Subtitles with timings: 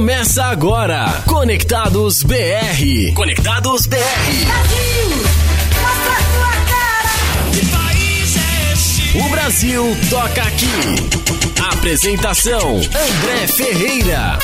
[0.00, 1.22] Começa agora.
[1.26, 3.12] Conectados BR.
[3.14, 3.98] Conectados BR.
[3.98, 5.10] Brasil,
[5.78, 7.52] mostra a tua cara.
[7.52, 9.18] Que país é este?
[9.18, 11.70] O Brasil toca aqui.
[11.76, 14.38] Apresentação: André Ferreira.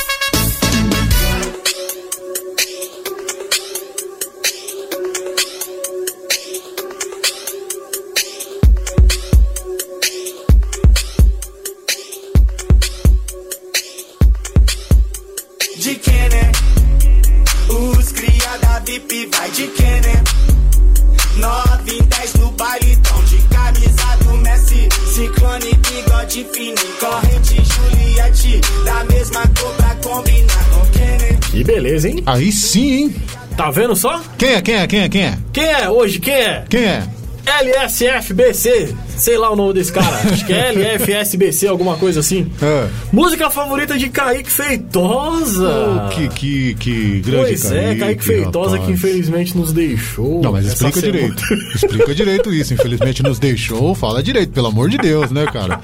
[31.86, 32.22] Beleza, hein?
[32.26, 33.14] Aí sim, hein?
[33.56, 34.20] Tá vendo só?
[34.36, 35.38] Quem é, quem é, quem é, quem é?
[35.52, 36.18] Quem é hoje?
[36.18, 36.64] Quem é?
[36.68, 37.06] Quem é?
[37.46, 38.92] LSFBC.
[39.16, 40.16] Sei lá o nome desse cara.
[40.30, 42.50] Acho que é LFSBC, alguma coisa assim.
[42.60, 42.88] É.
[43.12, 45.68] Música favorita de Kaique Feitosa.
[45.68, 48.86] Oh, que, que, que grande Pois é, Kaique Feitosa rapaz.
[48.86, 50.42] que infelizmente nos deixou.
[50.42, 51.18] Não, mas explica semana.
[51.20, 51.42] direito.
[51.76, 52.74] explica direito isso.
[52.74, 53.94] Infelizmente nos deixou.
[53.94, 55.80] Fala direito, pelo amor de Deus, né, cara?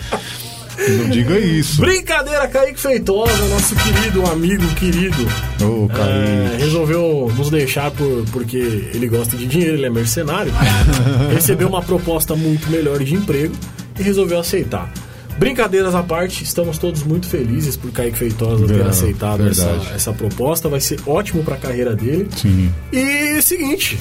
[0.99, 1.81] Não diga isso.
[1.81, 5.27] Brincadeira, Kaique Feitosa, nosso querido amigo querido.
[5.61, 6.65] Ô, É, Kaique.
[6.65, 8.57] resolveu nos deixar por, porque
[8.95, 10.53] ele gosta de dinheiro, ele é mercenário.
[11.33, 13.55] recebeu uma proposta muito melhor de emprego
[13.99, 14.93] e resolveu aceitar.
[15.39, 20.69] Brincadeiras à parte, estamos todos muito felizes por Kaique Feitosa ter aceitado essa, essa proposta.
[20.69, 22.29] Vai ser ótimo para a carreira dele.
[22.37, 22.73] Sim.
[22.93, 23.99] E seguinte,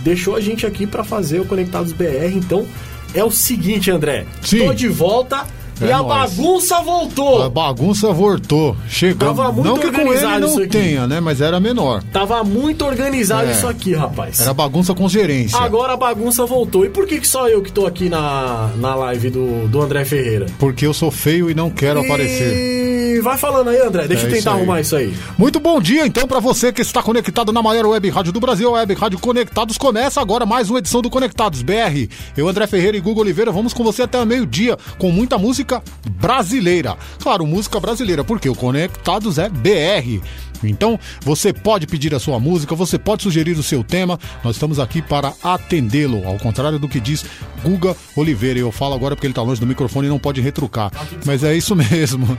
[0.00, 2.66] deixou a gente aqui para fazer o Conectados BR, então
[3.14, 4.26] é o seguinte, André.
[4.42, 4.66] Sim.
[4.66, 5.46] Tô de volta
[5.80, 6.34] É e a nóis.
[6.36, 7.42] bagunça voltou.
[7.42, 8.76] A bagunça voltou.
[8.88, 9.28] Chegou.
[9.34, 10.66] Tava muito não que com ele isso não aqui.
[10.68, 11.20] tenha, né?
[11.20, 12.02] Mas era menor.
[12.12, 13.52] Tava muito organizado É.
[13.52, 14.40] isso aqui, rapaz.
[14.40, 15.58] Era bagunça com gerência.
[15.58, 16.84] Agora a bagunça voltou.
[16.84, 20.04] E por que, que só eu que tô aqui na, na live do, do André
[20.04, 20.46] Ferreira?
[20.58, 23.16] Porque eu sou feio e não quero aparecer.
[23.16, 24.06] E vai falando aí, André.
[24.06, 24.56] Deixa É eu isso tentar aí.
[24.58, 25.14] arrumar isso aí.
[25.38, 28.68] Muito bom dia, então, para você que está conectado na maior web rádio do Brasil,
[28.68, 29.76] a Web Rádio Conectados.
[29.78, 32.08] Começa agora mais uma edição do Conectados BR.
[32.36, 35.63] Eu, André Ferreira e Google Oliveira, vamos com você até meio-dia com muita música
[36.20, 36.96] brasileira.
[37.22, 40.20] Claro, música brasileira, porque o Conectados é BR.
[40.68, 44.18] Então, você pode pedir a sua música, você pode sugerir o seu tema.
[44.42, 47.24] Nós estamos aqui para atendê-lo, ao contrário do que diz
[47.62, 48.58] Guga Oliveira.
[48.58, 50.90] Eu falo agora porque ele está longe do microfone e não pode retrucar.
[51.24, 52.38] Mas é isso mesmo.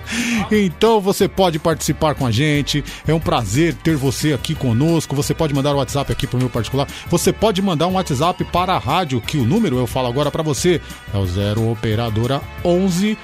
[0.51, 2.83] Então, você pode participar com a gente.
[3.07, 5.15] É um prazer ter você aqui conosco.
[5.15, 6.87] Você pode mandar o WhatsApp aqui para o meu particular.
[7.09, 10.43] Você pode mandar um WhatsApp para a rádio, que o número eu falo agora para
[10.43, 10.81] você
[11.13, 13.17] é o 0 operadora 11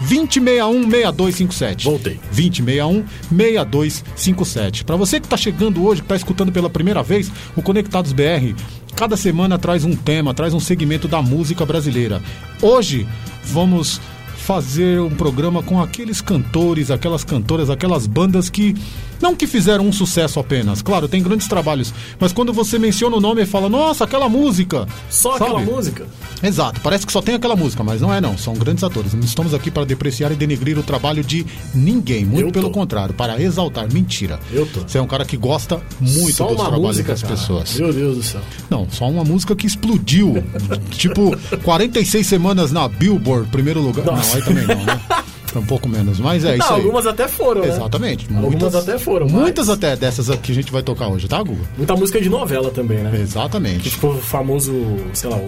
[0.00, 1.84] 2061 6257.
[1.84, 2.20] Voltei.
[2.30, 4.84] 2061 6257.
[4.84, 8.54] Para você que está chegando hoje, que está escutando pela primeira vez o Conectados BR,
[8.94, 12.22] cada semana traz um tema, traz um segmento da música brasileira.
[12.60, 13.06] Hoje
[13.44, 14.00] vamos
[14.46, 18.76] fazer um programa com aqueles cantores, aquelas cantoras, aquelas bandas que
[19.20, 20.82] não que fizeram um sucesso apenas.
[20.82, 24.86] Claro, tem grandes trabalhos, mas quando você menciona o nome e fala: "Nossa, aquela música".
[25.10, 25.50] Só Sabe?
[25.50, 26.06] aquela música?
[26.40, 29.14] Exato, parece que só tem aquela música, mas não é não, são grandes atores.
[29.14, 33.42] Não estamos aqui para depreciar e denegrir o trabalho de ninguém, muito pelo contrário, para
[33.42, 33.92] exaltar.
[33.92, 34.38] Mentira.
[34.52, 34.80] Eu tô.
[34.80, 37.34] Você é um cara que gosta muito Só dos trabalhos música, das cara.
[37.34, 37.74] pessoas.
[37.74, 38.40] Meu Deus do céu.
[38.70, 40.44] Não, só uma música que explodiu.
[40.92, 44.04] tipo, 46 semanas na Billboard, primeiro lugar.
[44.04, 44.35] Nossa.
[44.35, 45.00] Não, também não, né?
[45.54, 46.82] Um pouco menos, mas é isso Não, aí.
[46.82, 47.68] algumas até foram, né?
[47.68, 48.26] Exatamente.
[48.36, 51.62] Algumas até foram, mas- Muitas até dessas aqui a gente vai tocar hoje, tá, Guga?
[51.78, 53.10] Muita música de novela também, né?
[53.10, 53.88] Que Exatamente.
[53.88, 54.74] ficou famoso,
[55.14, 55.40] sei lá, o,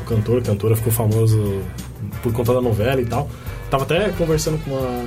[0.00, 1.60] o cantor, cantora ficou famoso
[2.22, 3.28] por conta da novela e tal.
[3.68, 5.04] Tava até conversando com, a-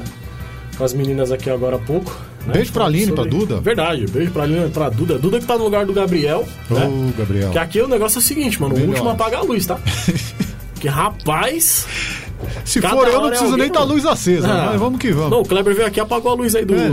[0.78, 2.16] com as meninas aqui agora há pouco.
[2.46, 2.54] né?
[2.54, 3.60] Beijo pra Aline, pra Duda.
[3.62, 5.18] Verdade, beijo pra Aline, pra Duda.
[5.18, 6.46] Duda que tá no lugar do Gabriel.
[6.70, 6.86] né?
[6.86, 7.50] Ô, Gabriel.
[7.50, 8.76] Que aqui o negócio é o seguinte, mano.
[8.76, 8.92] O Melhor.
[8.92, 9.80] último apaga a luz, tá?
[10.80, 11.88] que rapaz.
[12.66, 13.94] Se cada for eu, não é preciso alguém, nem estar a mano.
[13.94, 14.66] luz acesa, Ah.
[14.72, 15.32] mas vamos que vamos.
[15.32, 16.74] Não, o Kleber veio aqui e apagou a luz aí do.
[16.76, 16.90] É.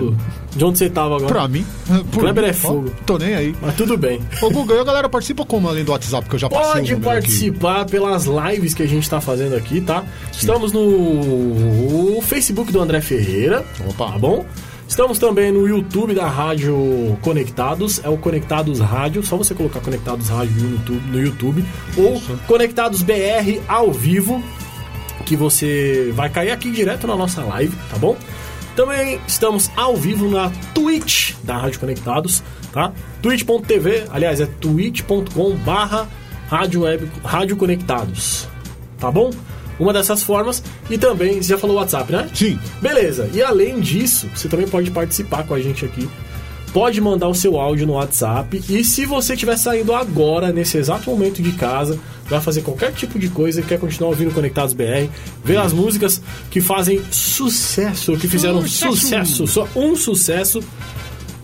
[0.57, 1.27] De onde você tava agora.
[1.27, 1.67] Pra mim.
[2.11, 2.91] por Kleber mim, é ó, fogo.
[3.05, 3.55] Tô nem aí.
[3.61, 4.21] Mas tudo bem.
[4.41, 6.93] Ô, Guga, e a galera participa como além do WhatsApp, que eu já passei Pode
[6.95, 7.21] número aqui?
[7.21, 10.03] participar pelas lives que a gente tá fazendo aqui, tá?
[10.33, 13.65] Estamos no Facebook do André Ferreira.
[13.89, 14.13] Opa.
[14.13, 14.45] Tá bom?
[14.89, 20.29] Estamos também no YouTube da Rádio Conectados, é o Conectados Rádio, só você colocar Conectados
[20.29, 21.65] Rádio no YouTube, no YouTube
[21.97, 24.41] ou Conectados BR ao vivo,
[25.27, 28.17] que você vai cair aqui direto na nossa live, tá bom?
[28.77, 32.43] Também estamos ao vivo na Twitch da Rádio Conectados,
[32.73, 32.93] tá?
[33.21, 36.09] twitch.tv, aliás, é twitch.com barra
[36.49, 38.47] Rádio, Web, Rádio Conectados,
[38.99, 39.31] tá bom?
[39.79, 40.63] Uma dessas formas.
[40.89, 42.31] E também, você já falou WhatsApp, né?
[42.33, 42.59] Sim.
[42.81, 43.29] Beleza.
[43.35, 46.09] E além disso, você também pode participar com a gente aqui
[46.77, 48.63] pode mandar o seu áudio no WhatsApp.
[48.69, 53.19] E se você estiver saindo agora, nesse exato momento de casa, vai fazer qualquer tipo
[53.19, 55.09] de coisa e quer continuar ouvindo Conectados BR,
[55.43, 56.21] ver as músicas
[56.51, 60.63] que fazem sucesso, que fizeram sucesso, só um sucesso,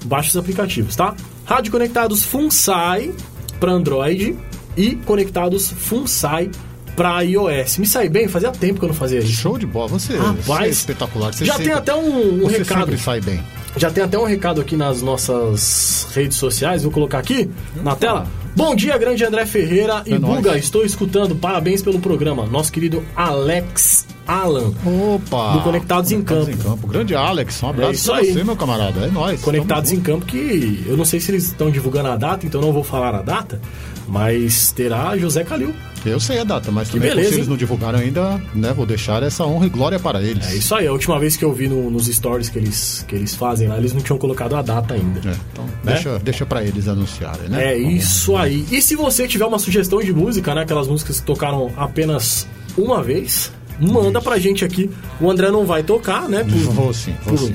[0.04, 1.14] baixe os aplicativos, tá?
[1.46, 3.10] Rádio Conectados FunSai
[3.58, 4.36] para Android
[4.76, 6.50] e Conectados FunSai
[6.94, 7.78] para iOS.
[7.78, 8.28] Me sai bem?
[8.28, 9.32] Fazia tempo que eu não fazia isso.
[9.32, 11.32] Show de bola, você, Rapaz, você é espetacular.
[11.32, 12.80] Você Já sempre- tem até um, um você recado.
[12.80, 13.42] sempre sai bem.
[13.76, 17.50] Já tem até um recado aqui nas nossas redes sociais, vou colocar aqui
[17.82, 18.26] na tela.
[18.54, 20.36] Bom dia, grande André Ferreira e É nóis.
[20.36, 22.44] Buga, estou escutando, parabéns pelo programa.
[22.46, 24.72] Nosso querido Alex Alan.
[24.84, 25.52] Opa!
[25.54, 26.86] Do Conectados em Campo.
[26.86, 29.00] Grande Alex, um abraço É pra você, meu camarada.
[29.06, 29.40] É nóis.
[29.40, 32.72] Conectados em Campo, que eu não sei se eles estão divulgando a data, então não
[32.72, 33.60] vou falar a data,
[34.06, 35.74] mas terá José Calil.
[36.04, 37.50] Eu sei a data, mas também beleza, se eles hein?
[37.50, 40.44] não divulgaram ainda, né, vou deixar essa honra e glória para eles.
[40.50, 43.14] É isso aí, a última vez que eu vi no- nos stories que eles, que
[43.14, 45.20] eles fazem lá, eles não tinham colocado a data ainda.
[45.20, 45.92] É, então, Né?
[45.92, 47.66] deixa, deixa pra eles anunciarem, né?
[47.74, 48.41] É isso aí.
[48.48, 50.62] E se você tiver uma sugestão de música, né?
[50.62, 52.46] Aquelas músicas que tocaram apenas
[52.76, 54.90] uma vez, manda pra gente aqui.
[55.20, 56.44] O André não vai tocar, né?
[56.44, 57.54] Por Vou sim, vou por sim.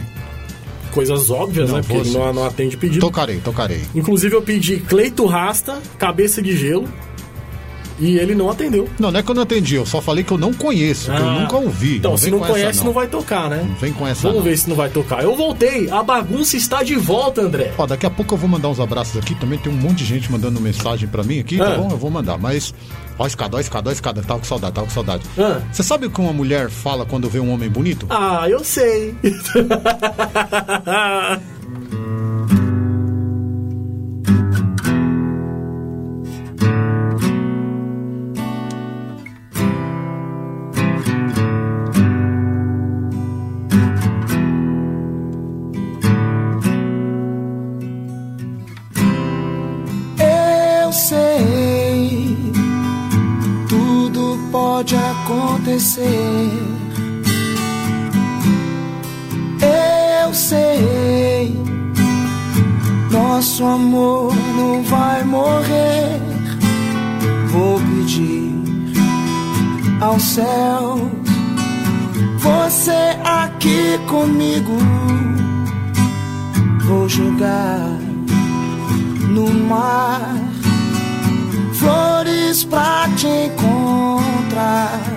[0.91, 1.81] coisas óbvias, Não, né?
[1.81, 3.01] Porque ele não, não atende pedido.
[3.01, 3.81] Tocarei, tocarei.
[3.95, 6.87] Inclusive eu pedi Cleito Rasta, Cabeça de Gelo.
[7.99, 8.87] E ele não atendeu.
[8.99, 11.17] Não, não é que eu não entendi, eu só falei que eu não conheço, que
[11.19, 11.97] eu Ah, nunca ouvi.
[11.97, 12.93] Então, se vem não com essa, conhece, não.
[12.93, 13.65] vai tocar, né?
[13.67, 14.43] Não vem com essa, Vamos não.
[14.43, 15.23] ver se não vai tocar.
[15.23, 17.73] Eu voltei, a bagunça está de volta, André.
[17.77, 19.33] Ó, daqui a pouco eu vou mandar uns abraços aqui.
[19.35, 21.65] Também tem um monte de gente mandando mensagem pra mim aqui, Ah.
[21.71, 21.89] tá bom?
[21.89, 22.37] Eu vou mandar.
[22.37, 22.71] Mas,
[23.17, 24.21] ó, escada, ó, escada, ó, escada.
[24.21, 25.23] Tava com saudade, tava com saudade.
[25.37, 25.61] Ah.
[25.71, 28.05] Você sabe o que uma mulher fala quando vê um homem bonito?
[28.11, 29.15] Ah, eu sei.
[55.77, 56.51] acontecer.
[60.23, 61.55] Eu sei,
[63.11, 66.19] nosso amor não vai morrer.
[67.47, 68.53] Vou pedir
[70.01, 71.11] ao céu,
[72.39, 74.77] você aqui comigo.
[76.85, 77.99] Vou jogar
[79.29, 80.35] no mar
[81.73, 85.16] flores pra te encontrar.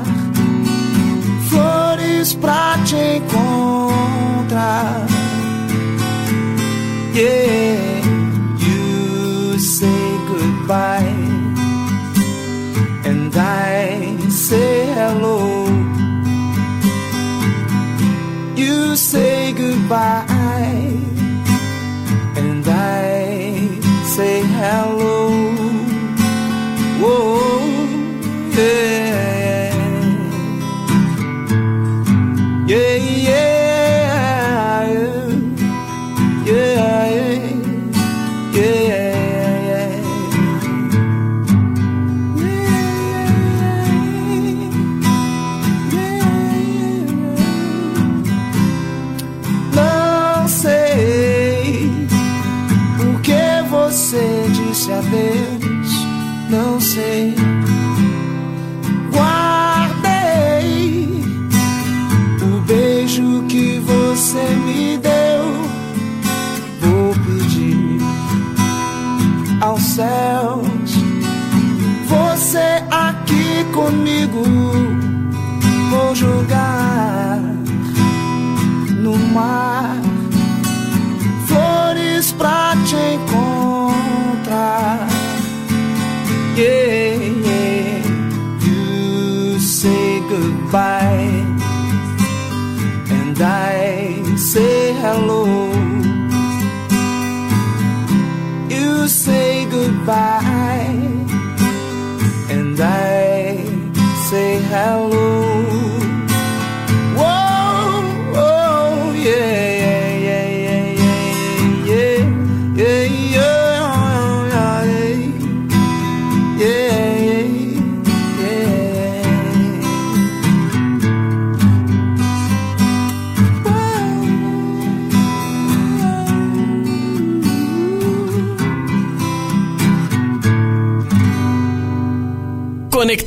[2.41, 5.05] pra te encontrar.
[7.13, 8.01] Yeah,
[8.57, 11.15] you say goodbye,
[13.09, 15.67] and I say hello.
[18.55, 20.25] You say goodbye,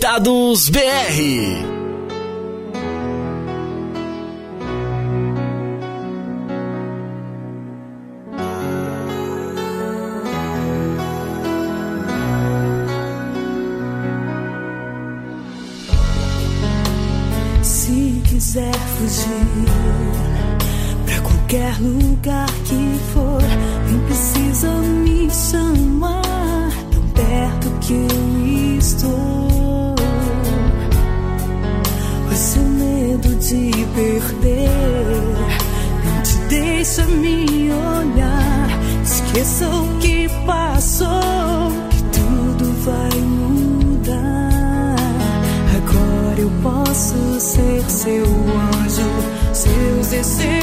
[0.05, 0.83] Conectados BR.
[17.63, 19.25] Se quiser fugir
[21.07, 23.41] para qualquer lugar que for,
[23.91, 26.04] não precisa me chamar
[33.49, 34.71] te perder.
[36.05, 38.69] Não te deixa me olhar.
[39.03, 44.97] Esqueça o que passou, que tudo vai mudar.
[45.77, 49.11] Agora eu posso ser seu anjo,
[49.53, 50.54] seus desejos.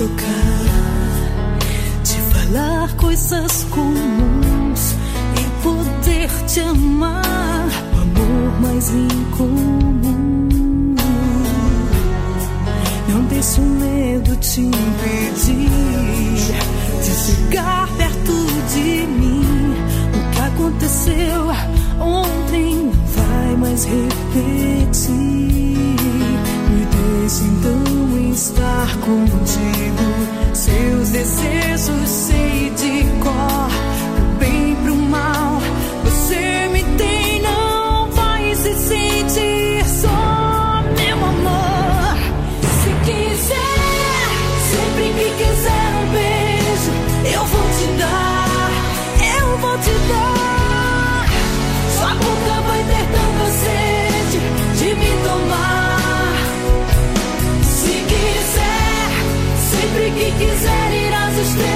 [0.00, 0.64] tocar,
[2.02, 4.94] te falar coisas comuns
[5.36, 10.96] e poder te amar, o amor mais incomum.
[13.10, 15.68] Não deixe o medo te impedir
[17.04, 18.32] de chegar perto
[18.72, 19.74] de mim.
[20.14, 21.50] O que aconteceu
[22.00, 25.10] ontem não vai mais repetir.
[26.70, 30.06] Me deixe então estar contigo,
[30.52, 32.09] seus desejos
[61.40, 61.69] to stay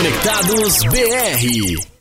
[0.00, 1.99] Conectados BR.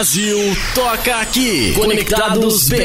[0.00, 1.74] Brasil toca aqui.
[1.74, 2.78] Conectados BR.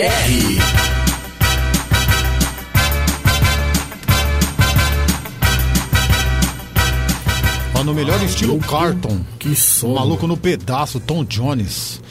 [7.74, 9.22] Ó, no melhor estilo Carton.
[9.40, 9.94] Que som.
[9.94, 12.02] Maluco no pedaço, Tom Jones.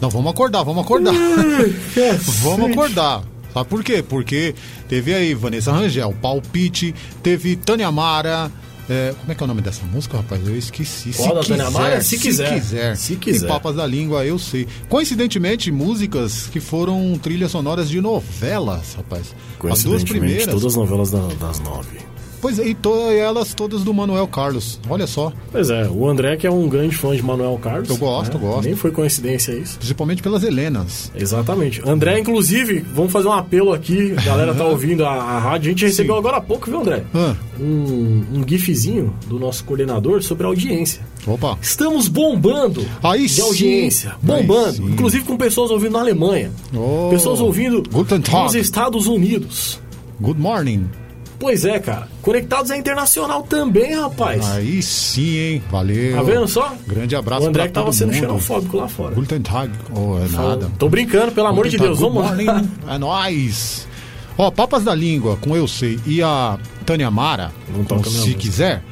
[0.00, 1.12] Não, vamos acordar, vamos acordar.
[2.44, 3.24] vamos acordar.
[3.52, 4.00] Sabe por quê?
[4.00, 4.54] Porque
[4.88, 8.52] teve aí Vanessa Rangel, Palpite, teve Tânia Mara.
[8.88, 10.46] É, como é que é o nome dessa música, rapaz?
[10.46, 11.10] Eu esqueci.
[11.12, 12.00] Qual da Tânia Mara?
[12.00, 12.48] Se quiser.
[12.48, 12.96] Se quiser.
[12.96, 13.44] Se quiser.
[13.46, 14.66] E Papas da Língua, eu sei.
[14.88, 19.34] Coincidentemente, músicas que foram trilhas sonoras de novelas, rapaz.
[19.70, 20.46] As duas primeiras.
[20.46, 21.98] Todas as novelas da- das nove.
[22.40, 24.80] Pois é, e to- elas todas do Manuel Carlos.
[24.88, 25.32] Olha só.
[25.50, 27.88] Pois é, o André que é um grande fã de Manuel Carlos.
[27.88, 28.64] Eu gosto, eu gosto.
[28.66, 29.78] Nem foi coincidência isso.
[29.78, 31.10] Principalmente pelas Helenas.
[31.14, 31.80] Exatamente.
[31.86, 34.14] André, inclusive, vamos fazer um apelo aqui.
[34.16, 35.68] A galera tá ouvindo a, a rádio.
[35.68, 36.18] A gente recebeu Sim.
[36.20, 37.02] agora há pouco, viu, André?
[37.14, 41.00] Ah, Um, um gifzinho do nosso coordenador sobre a audiência.
[41.26, 41.58] opa.
[41.60, 44.10] Estamos bombando Aí de audiência.
[44.10, 44.72] Aí Bombando.
[44.74, 44.84] sim.
[44.84, 46.50] Inclusive com pessoas ouvindo na Alemanha.
[46.74, 47.08] Oh.
[47.10, 49.80] Pessoas ouvindo nos Estados Unidos.
[50.20, 50.86] Good morning.
[51.38, 52.08] Pois é, cara.
[52.22, 54.44] Conectados é internacional também, rapaz.
[54.50, 55.62] Aí sim, hein?
[55.70, 56.16] Valeu.
[56.16, 56.74] Tá vendo só?
[56.86, 58.20] Grande abraço O André pra que tava sendo mundo.
[58.20, 59.14] xenofóbico lá fora.
[59.14, 59.70] Guten Tag.
[59.94, 60.70] Oh, é nada.
[60.78, 61.98] Tô brincando, pelo amor de Deus.
[61.98, 62.94] Tag, Vamos lá.
[62.94, 63.86] É nóis.
[64.38, 67.52] Ó, Papas da Língua, com Eu Sei, e a Tânia Mara,
[67.88, 68.38] com Se música.
[68.38, 68.82] Quiser,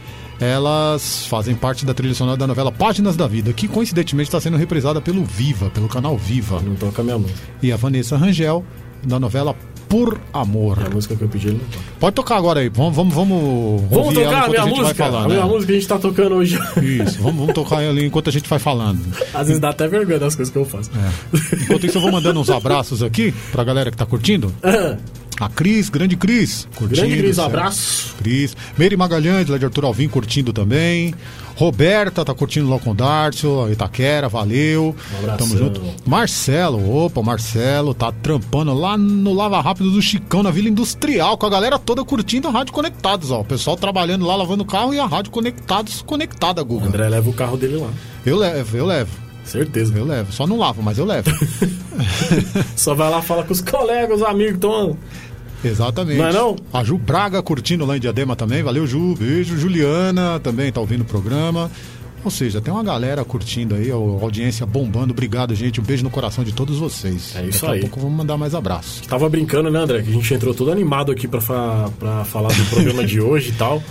[0.41, 4.57] elas fazem parte da trilha sonora da novela Páginas da Vida, que coincidentemente está sendo
[4.57, 6.61] reprisada pelo Viva, pelo canal Viva.
[6.61, 7.39] Não toca minha música.
[7.63, 8.65] E a Vanessa Rangel,
[9.07, 9.55] da novela
[9.95, 10.79] Por Amor.
[10.83, 11.85] É a música que eu pedi, ele não toca.
[12.01, 14.67] Pode tocar agora aí, vamos, vamos, vamos, Vamos ouvir ela tocar a enquanto minha a
[14.67, 14.85] gente música?
[14.85, 15.25] vai falando.
[15.25, 15.47] a minha né?
[15.47, 16.59] música que a gente tá tocando hoje.
[16.83, 19.01] Isso, vamos, vamos tocar ali enquanto a gente vai falando.
[19.33, 20.91] Às vezes dá até vergonha das coisas que eu faço.
[21.63, 24.53] Enquanto isso, eu vou mandando uns abraços aqui pra galera que tá curtindo.
[25.41, 27.01] A Cris, grande Cris, curtindo.
[27.01, 27.47] Grande Cris, um certo?
[27.47, 28.15] abraço.
[28.19, 28.57] Cris.
[28.79, 31.13] Meire Magalhães, lá de Arthur Alvim, curtindo também.
[31.57, 34.95] Roberta tá curtindo lá com o Darcio, Itaquera, valeu.
[35.13, 35.49] Um abração.
[35.49, 35.83] Tamo junto.
[36.05, 41.47] Marcelo, opa, Marcelo tá trampando lá no Lava Rápido do Chicão, na Vila Industrial, com
[41.47, 43.41] a galera toda curtindo a Rádio Conectados, ó.
[43.41, 46.87] O pessoal trabalhando lá, lavando o carro e a Rádio Conectados conectada, Guga.
[46.87, 47.91] André leva o carro dele lá.
[48.27, 49.24] Eu levo, eu levo.
[49.45, 49.97] Certeza.
[49.97, 50.33] Eu levo.
[50.33, 51.31] Só não lavo, mas eu levo.
[52.77, 54.97] Só vai lá fala com os colegas, os amigos, então.
[55.65, 56.19] Exatamente.
[56.19, 56.57] Não é não?
[56.73, 58.63] A Ju Braga curtindo lá em Diadema também.
[58.63, 59.15] Valeu, Ju.
[59.15, 59.57] Beijo.
[59.57, 61.71] Juliana também tá ouvindo o programa.
[62.25, 65.13] Ou seja, tem uma galera curtindo aí, a audiência bombando.
[65.13, 65.79] Obrigado, gente.
[65.79, 67.35] Um beijo no coração de todos vocês.
[67.37, 67.79] É isso Daqui aí.
[67.81, 69.07] a pouco vamos mandar mais abraços.
[69.07, 70.03] Tava brincando, né, André?
[70.03, 73.51] Que a gente entrou todo animado aqui pra, fa pra falar do programa de hoje
[73.51, 73.83] e tal.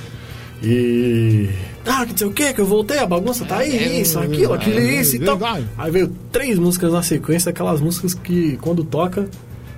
[0.63, 1.49] E.
[1.85, 4.53] Ah, que não sei o que, que eu voltei, a bagunça tá aí, isso, aquilo,
[4.53, 5.37] aquilo, isso e tal.
[5.77, 9.27] Aí veio três músicas na sequência, aquelas músicas que quando toca,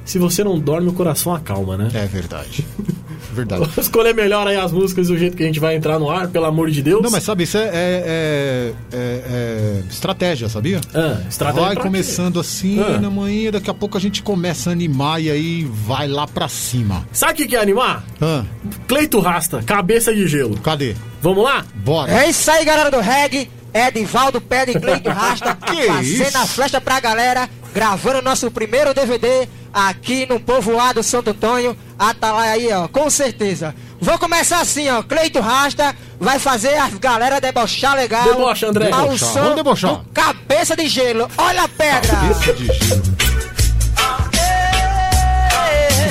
[0.03, 1.89] se você não dorme, o coração acalma, né?
[1.93, 2.65] É verdade.
[3.33, 3.61] verdade.
[3.65, 6.27] Vou escolher melhor aí as músicas do jeito que a gente vai entrar no ar,
[6.27, 7.01] pelo amor de Deus.
[7.01, 10.79] Não, mas sabe, isso é, é- é- é- é estratégia, sabia?
[10.93, 11.87] Ah, estratégia Vai pra quê?
[11.89, 12.99] começando assim, Ah.
[12.99, 16.47] na manhã, daqui a pouco a gente começa a animar e aí vai lá pra
[16.47, 17.07] cima.
[17.11, 18.03] Sabe o que que é animar?
[18.21, 18.43] Ah,
[18.87, 20.57] Cleito Rasta, cabeça de gelo.
[20.59, 20.95] cadê?
[21.21, 21.65] Vamos lá?
[21.75, 22.11] Bora.
[22.11, 23.49] É isso aí, galera do reggae.
[23.73, 26.37] Edivaldo Pé de Cleito Rasta Que fazendo isso?
[26.37, 31.77] a flecha pra galera, gravando nosso primeiro DVD aqui no povoado Santo Antônio.
[31.99, 33.75] Atalaia aí, ó, com certeza.
[33.99, 35.03] Vou começar assim, ó.
[35.03, 38.23] Cleito Rasta vai fazer a galera debochar legal.
[38.23, 38.89] Debocha, André.
[38.91, 39.29] Ao Debochar.
[39.29, 39.95] som Vamos debochar.
[39.95, 41.29] do Cabeça de gelo.
[41.37, 42.15] Olha a pedra.
[42.15, 43.03] Cabeça de gelo.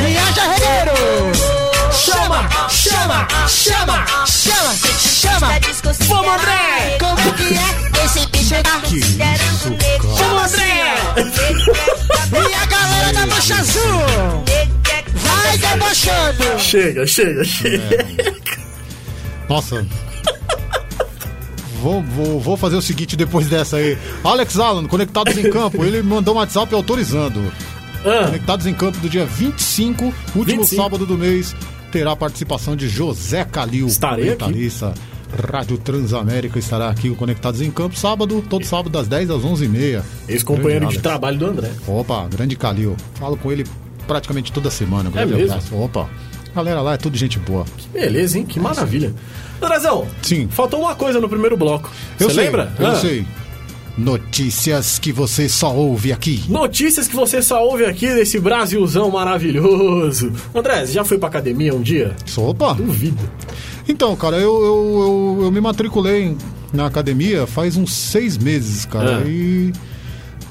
[0.01, 1.55] Viaja, regueiro.
[1.93, 4.05] Chama, chama, chama!
[4.27, 5.49] Chama, chama.
[6.09, 6.99] Vamos, André!
[6.99, 7.94] Como é que é
[8.63, 9.39] tá Que isso, cara.
[10.03, 10.95] Vamos, André!
[12.33, 13.83] E a galera da mancha azul.
[15.15, 16.59] Vai debochando.
[16.61, 18.35] Chega, chega, chega.
[19.49, 19.87] Nossa.
[21.81, 23.99] Vou, vou, vou fazer o seguinte depois dessa aí.
[24.23, 27.53] Alex Alan, Conectados em Campo, ele mandou um WhatsApp autorizando.
[28.05, 30.05] Ah, Conectados em Campo do dia 25,
[30.35, 30.83] último 25.
[30.83, 31.55] sábado do mês,
[31.93, 33.87] terá a participação de José Calil.
[33.87, 34.71] Estarei aqui.
[35.37, 40.03] Rádio Transamérica estará aqui o Conectados em Campo, sábado, todo sábado das 10 às 11h30.
[40.29, 41.71] ex-companheiro de trabalho do André.
[41.87, 42.97] Opa, grande Calil.
[43.15, 43.65] Falo com ele
[44.07, 45.11] praticamente toda semana.
[45.11, 45.53] Grande É mesmo?
[45.53, 45.75] abraço.
[45.77, 46.09] Opa.
[46.55, 47.65] Galera lá é tudo gente boa.
[47.93, 48.45] Beleza, hein?
[48.47, 49.13] Que maravilha.
[49.61, 50.47] Andrezão, Sim.
[50.49, 51.91] faltou uma coisa no primeiro bloco.
[52.21, 52.73] Eu Você sei, lembra?
[52.79, 53.27] Eu Ah, sei.
[53.97, 56.45] Notícias que você só ouve aqui.
[56.49, 60.33] Notícias que você só ouve aqui desse Brasilzão maravilhoso.
[60.55, 62.15] André, você já foi pra academia um dia?
[62.37, 62.75] Opa!
[62.75, 63.23] Duvido.
[63.89, 66.37] Então, cara, eu, eu, eu, eu me matriculei
[66.73, 69.19] na academia faz uns seis meses, cara.
[69.19, 69.29] Ah.
[69.29, 69.73] E.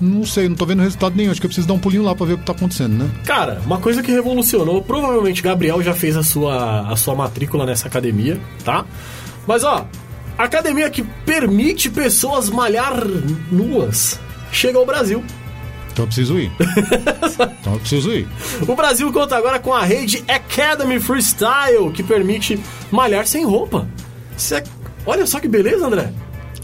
[0.01, 1.31] Não sei, não tô vendo resultado nenhum.
[1.31, 3.09] Acho que eu preciso dar um pulinho lá pra ver o que tá acontecendo, né?
[3.25, 7.87] Cara, uma coisa que revolucionou, provavelmente Gabriel já fez a sua, a sua matrícula nessa
[7.87, 8.85] academia, tá?
[9.47, 9.85] Mas ó,
[10.37, 12.93] academia que permite pessoas malhar
[13.51, 14.19] nuas.
[14.51, 15.23] chega ao Brasil.
[15.91, 16.51] Então eu preciso ir.
[17.61, 18.27] então eu preciso ir.
[18.67, 22.59] O Brasil conta agora com a rede Academy Freestyle, que permite
[22.91, 23.87] malhar sem roupa.
[24.51, 24.63] É-
[25.05, 26.11] Olha só que beleza, André.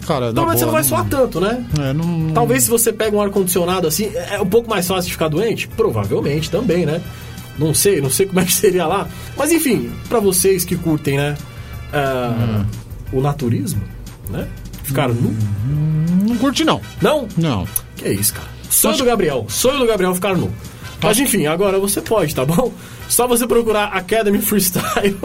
[0.07, 1.63] Cara, na Então, mas você não vai suar tanto, né?
[1.79, 2.31] É, não...
[2.33, 5.67] Talvez se você pega um ar-condicionado assim, é um pouco mais fácil de ficar doente?
[5.67, 6.99] Provavelmente também, né?
[7.59, 9.07] Não sei, não sei como é que seria lá.
[9.37, 11.37] Mas enfim, pra vocês que curtem, né?
[11.93, 12.65] ah,
[13.11, 13.81] O naturismo,
[14.29, 14.47] né?
[14.83, 15.35] Ficar nu.
[16.27, 16.81] Não curte, não.
[17.01, 17.27] Não?
[17.37, 17.67] Não.
[17.95, 18.47] Que é isso, cara.
[18.69, 19.45] Sonho do Gabriel.
[19.49, 20.51] Sonho do Gabriel ficar nu.
[21.01, 22.71] Mas enfim, agora você pode, tá bom?
[23.07, 25.17] Só você procurar Academy Freestyle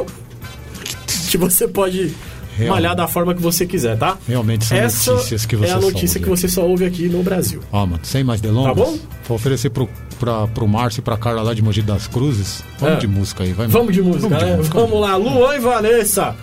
[1.31, 2.15] que você pode
[2.57, 2.69] Realmente.
[2.71, 4.17] malhar da forma que você quiser, tá?
[4.29, 6.85] Realmente são Essa notícias que você é a só notícia ouve que você só ouve
[6.85, 7.61] aqui no Brasil.
[7.73, 8.75] Ó, mano, sem mais delongas.
[8.77, 8.99] Tá bom?
[9.27, 9.89] Vou oferecer pro,
[10.21, 12.63] pra, pro Márcio e pra Carla lá de Mogi das Cruzes.
[12.79, 13.01] Vamos É.
[13.01, 13.67] de música aí, vai.
[13.67, 14.57] Vamos de música, Vamos de né?
[14.57, 14.79] música.
[14.81, 16.37] Vamos lá, Luan e Vanessa.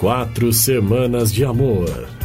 [0.00, 2.19] Quatro semanas de amor.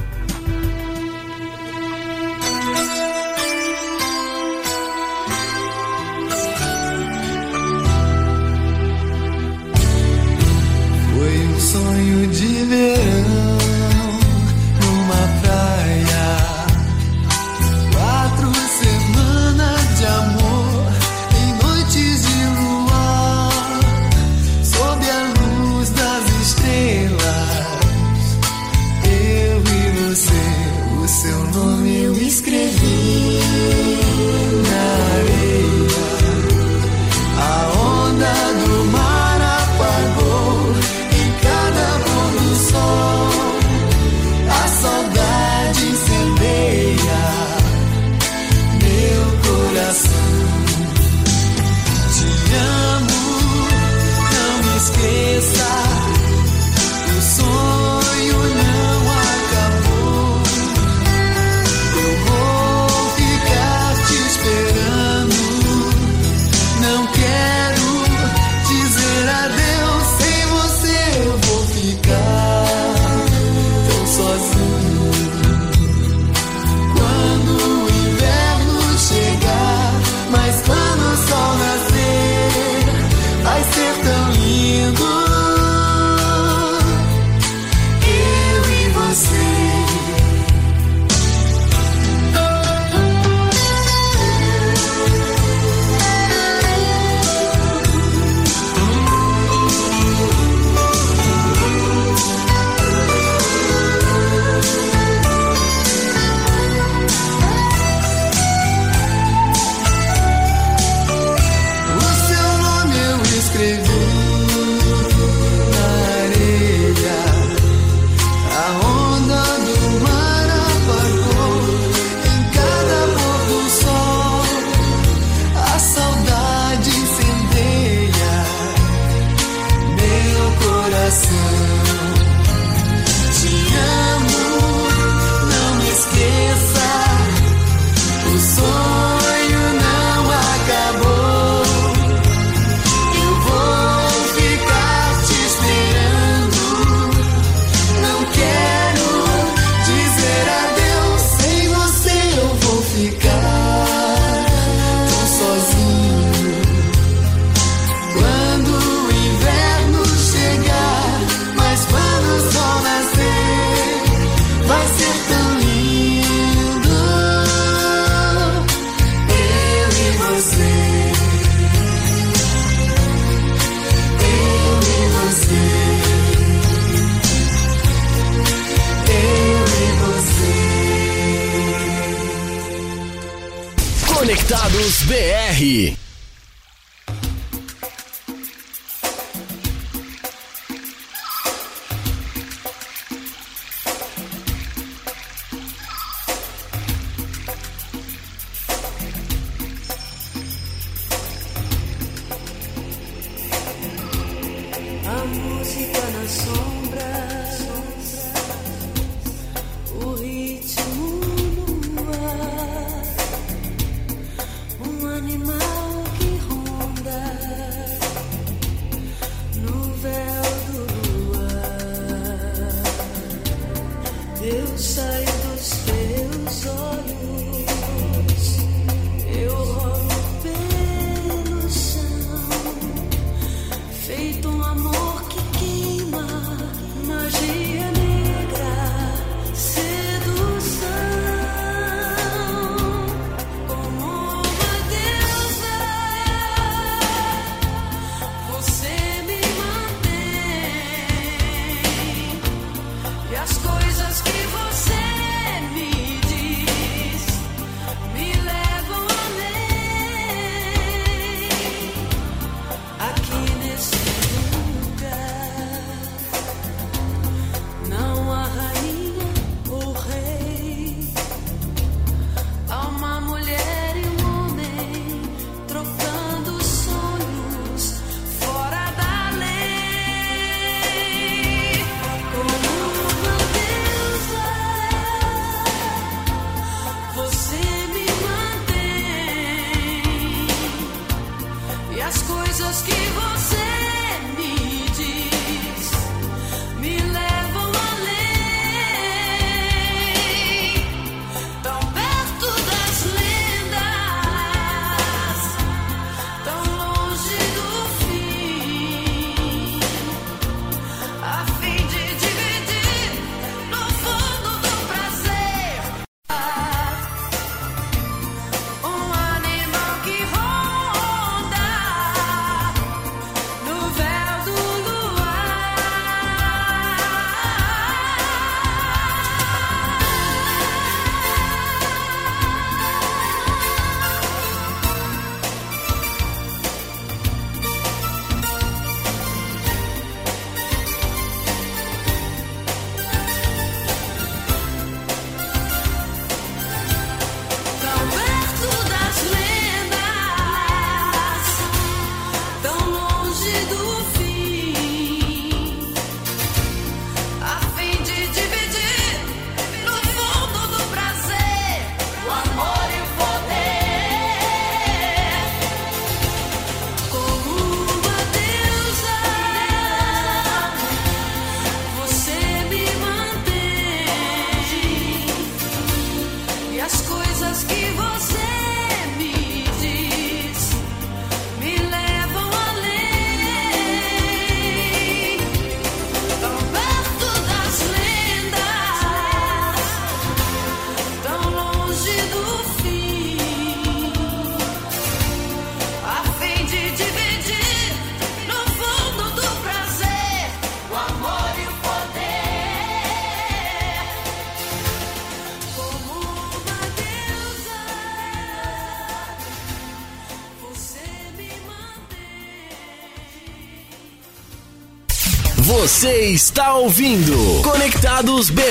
[415.65, 418.61] Você está ouvindo Conectados BR.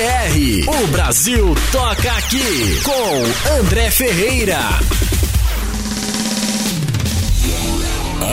[0.65, 4.57] O Brasil toca aqui com André Ferreira.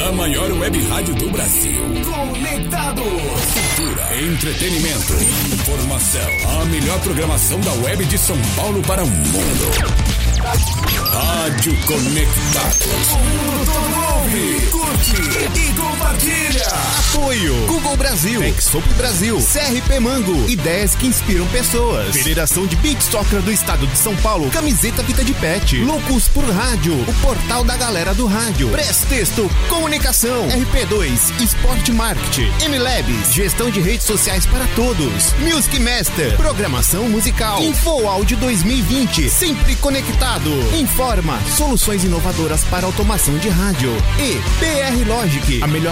[0.07, 1.83] A maior web rádio do Brasil.
[2.05, 3.05] Conectados.
[3.05, 5.13] Cultura, entretenimento,
[5.55, 6.61] informação.
[6.61, 9.73] A melhor programação da web de São Paulo para o mundo.
[11.13, 12.87] Rádio Conectados.
[13.11, 15.17] O mundo todo ouve, curte
[15.59, 16.02] e compartilha.
[16.03, 17.67] Apoio.
[17.67, 22.15] Google Brasil, Exop Brasil, CRP Mango, ideias que inspiram pessoas.
[22.15, 26.45] Federação de Big Soccer do Estado de São Paulo, camiseta Vida de Pet, Loucos por
[26.45, 28.71] Rádio, o portal da galera do rádio.
[28.71, 35.33] Prestexto, comunicação, RP2, Esporte Marketing, MLabs, gestão de redes sociais para todos.
[35.39, 37.63] Music Master, programação musical.
[37.63, 40.51] Info Áudio 2020, sempre conectado.
[40.75, 43.93] Informa, soluções inovadoras para automação de rádio.
[44.19, 45.92] E PR Logic, a melhor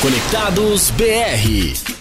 [0.08, 1.97] Conectados BR.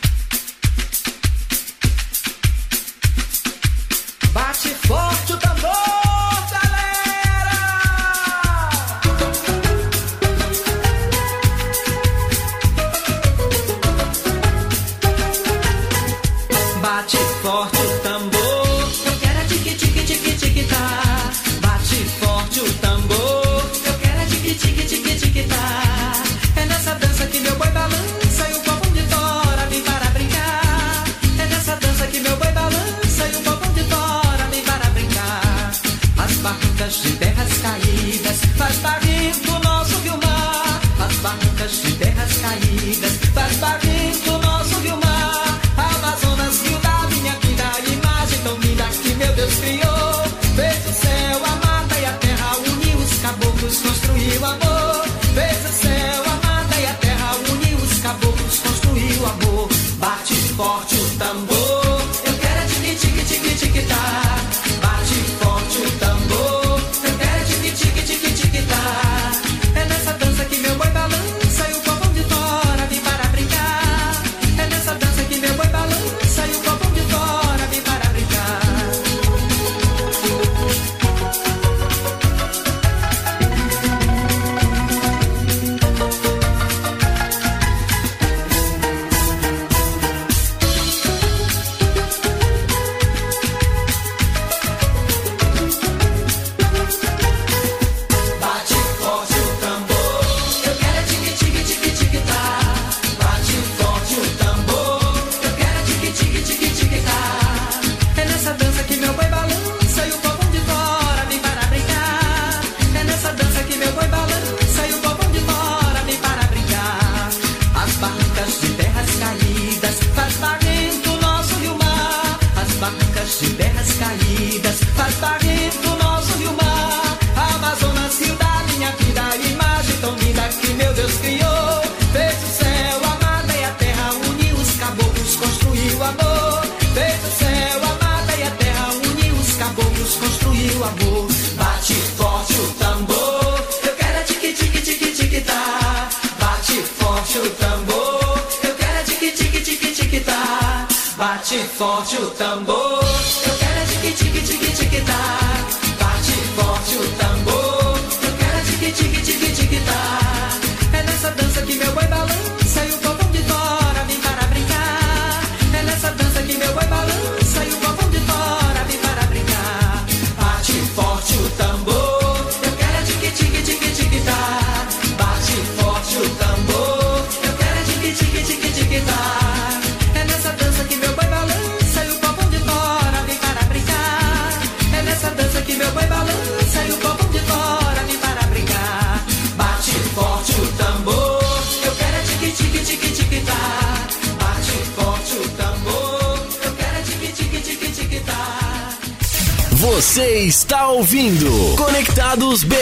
[201.08, 202.76] Ouvindo Conectados BR.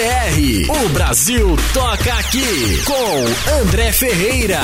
[0.68, 4.62] O Brasil toca aqui com André Ferreira.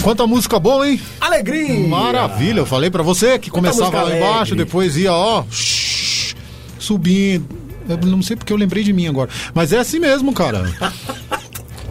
[0.00, 1.00] Quanta música boa, hein?
[1.20, 1.88] Alegria!
[1.88, 4.56] Maravilha, eu falei pra você que Quanta começava lá embaixo, alegre.
[4.58, 5.44] depois ia, ó,
[6.78, 7.48] subindo.
[7.88, 9.28] Eu não sei porque eu lembrei de mim agora.
[9.52, 10.72] Mas é assim mesmo, cara.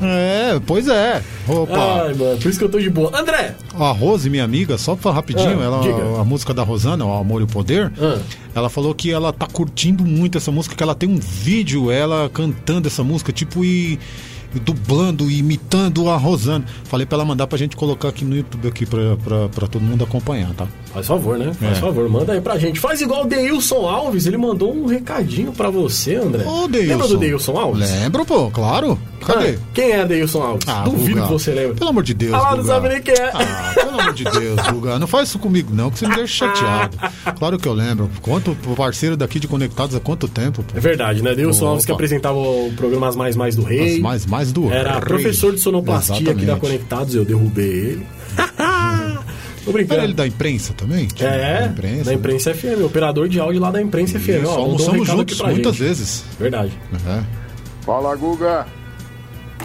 [0.08, 1.22] É, pois é.
[1.48, 2.04] Opa.
[2.06, 3.18] Ai, mano, por isso que eu tô de boa.
[3.18, 3.56] André!
[3.78, 6.20] A Rose, minha amiga, só pra rapidinho, Ah, ela, diga.
[6.22, 8.20] a música da Rosana, o Amor e o Poder, Ah.
[8.54, 12.30] ela falou que ela tá curtindo muito essa música, que ela tem um vídeo, ela
[12.34, 14.00] cantando essa música, tipo, e, e
[14.54, 16.66] dublando, e imitando a Rosana.
[16.86, 19.82] Falei pra ela mandar pra gente colocar aqui no YouTube aqui pra, pra, pra todo
[19.82, 20.68] mundo acompanhar, tá?
[20.94, 21.54] Faz favor, né?
[21.54, 21.82] Faz É.
[21.82, 22.80] favor, manda aí pra gente.
[22.80, 26.46] Faz igual o Deilson Alves, ele mandou um recadinho pra você, André.
[26.46, 26.90] Ô, Deilson.
[26.92, 27.90] Lembra do Deilson Alves?
[27.92, 28.98] Lembro, pô, claro.
[29.26, 29.50] Cadê?
[29.50, 30.68] Ah, quem é Deilson Alves?
[30.68, 31.28] Ah, Duvido Guga.
[31.28, 31.74] que você lembra.
[31.76, 33.32] Pelo amor de Deus, Ah, não sabe nem quem é.
[33.34, 35.00] Ah, pelo amor de Deus, Guga.
[35.00, 36.98] Não faz isso comigo, não, que você me deixa chateado.
[37.38, 38.10] Claro que eu lembro.
[38.22, 40.64] Quanto parceiro daqui de Conectados há quanto tempo?
[40.64, 40.78] pô?
[40.78, 41.34] É verdade, né?
[41.36, 41.98] Deilson Alves que Opa.
[41.98, 43.96] apresentava o programa As Mais Mais do Rei.
[43.96, 45.02] As mais, mais do Era rei.
[45.02, 46.60] professor de sonoplastia aqui da Exatamente.
[46.62, 48.08] Conectados, eu derrubei ele.
[49.66, 49.94] Tô brincando.
[49.96, 51.08] Era ele da imprensa também?
[51.08, 52.04] Tinha É, da imprensa.
[52.04, 54.30] da imprensa FM, operador de áudio lá da imprensa FM.
[54.30, 55.88] Isso, Ó, mandou um almoçamos recado juntos muitas gente.
[55.88, 56.24] vezes.
[56.40, 56.72] Verdade.
[57.08, 57.24] É.
[57.84, 58.68] Fala, Guga.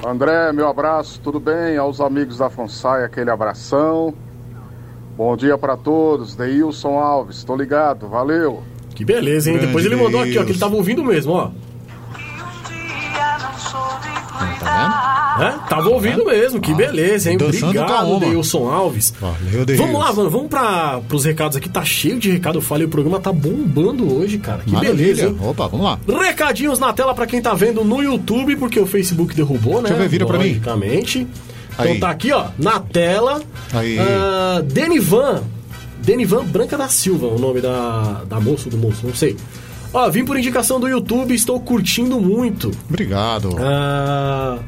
[0.06, 1.76] André, meu abraço, tudo bem?
[1.76, 4.14] Aos amigos da Fonsai, aquele abração.
[5.18, 6.34] Bom dia para todos.
[6.34, 8.62] Deilson Alves, tô ligado, valeu.
[8.94, 9.56] Que beleza, hein?
[9.56, 10.44] Grande Depois ele mandou aqui, ó, Deus.
[10.46, 11.50] que ele tava ouvindo mesmo, ó.
[14.30, 17.38] Tá É, tava ouvindo mesmo, que beleza, hein?
[17.40, 18.20] Obrigado.
[18.20, 19.12] Deilson Alves.
[19.20, 19.84] Valeu, Deilson.
[19.86, 21.68] Vamos lá, mano, vamos pra, pros recados aqui.
[21.68, 24.62] Tá cheio de recado, eu falei, o programa tá bombando hoje, cara.
[24.62, 24.80] Que vendo?
[24.80, 25.44] beleza, Maravilha.
[25.44, 25.50] hein?
[25.50, 25.98] Opa, vamos lá.
[26.06, 29.88] Recadinhos na tela pra quem tá vendo no YouTube, porque o Facebook derrubou, né?
[29.88, 30.60] Deixa eu ver, vira pra mim.
[31.72, 31.98] Então Aí.
[32.00, 33.40] tá aqui, ó, na tela.
[33.72, 33.98] Aí.
[33.98, 35.42] Ah, Denivan.
[36.02, 39.36] Denivan Branca da Silva, o nome da, da moça do moço, não sei.
[39.92, 42.70] Ó, vim por indicação do YouTube, estou curtindo muito.
[42.88, 43.56] Obrigado.
[43.58, 44.58] Ah,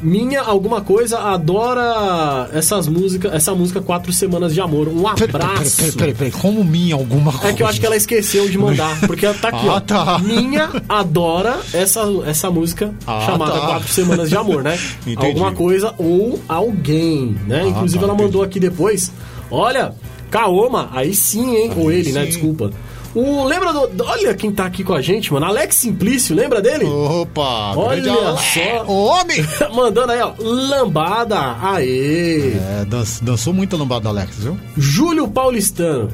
[0.00, 4.88] minha alguma coisa adora essas músicas, essa música Quatro Semanas de Amor.
[4.88, 5.76] Um Peraí, peraí, abraço.
[5.76, 7.48] peraí, peraí, peraí, como minha alguma coisa?
[7.48, 9.80] É que eu acho que ela esqueceu de mandar, porque ela tá aqui, Ah, ó.
[9.80, 10.18] tá.
[10.20, 13.66] Minha adora essa, essa música Ah, chamada tá.
[13.66, 14.78] Quatro Semanas de Amor, né?
[15.06, 15.26] Entendi.
[15.26, 17.60] Alguma coisa ou alguém, né?
[17.64, 19.12] Ah, Inclusive tá, ela mandou aqui depois.
[19.50, 19.92] Olha,
[20.30, 21.70] Kaoma, aí sim, hein?
[21.76, 22.22] ou ele, né?
[22.22, 22.28] sim.
[22.28, 22.70] Desculpa.
[23.14, 24.04] O, lembra do.
[24.04, 25.46] Olha quem tá aqui com a gente, mano.
[25.46, 26.84] Alex Simplício, lembra dele?
[26.84, 28.84] Opa, Olha só.
[28.86, 29.38] Ô, homem!
[29.74, 30.32] Mandando aí, ó.
[30.38, 31.56] Lambada.
[31.60, 32.52] Aê.
[32.54, 34.58] É, dan- dançou muito a lambada do Alex, viu?
[34.76, 36.08] Júlio Paulistano.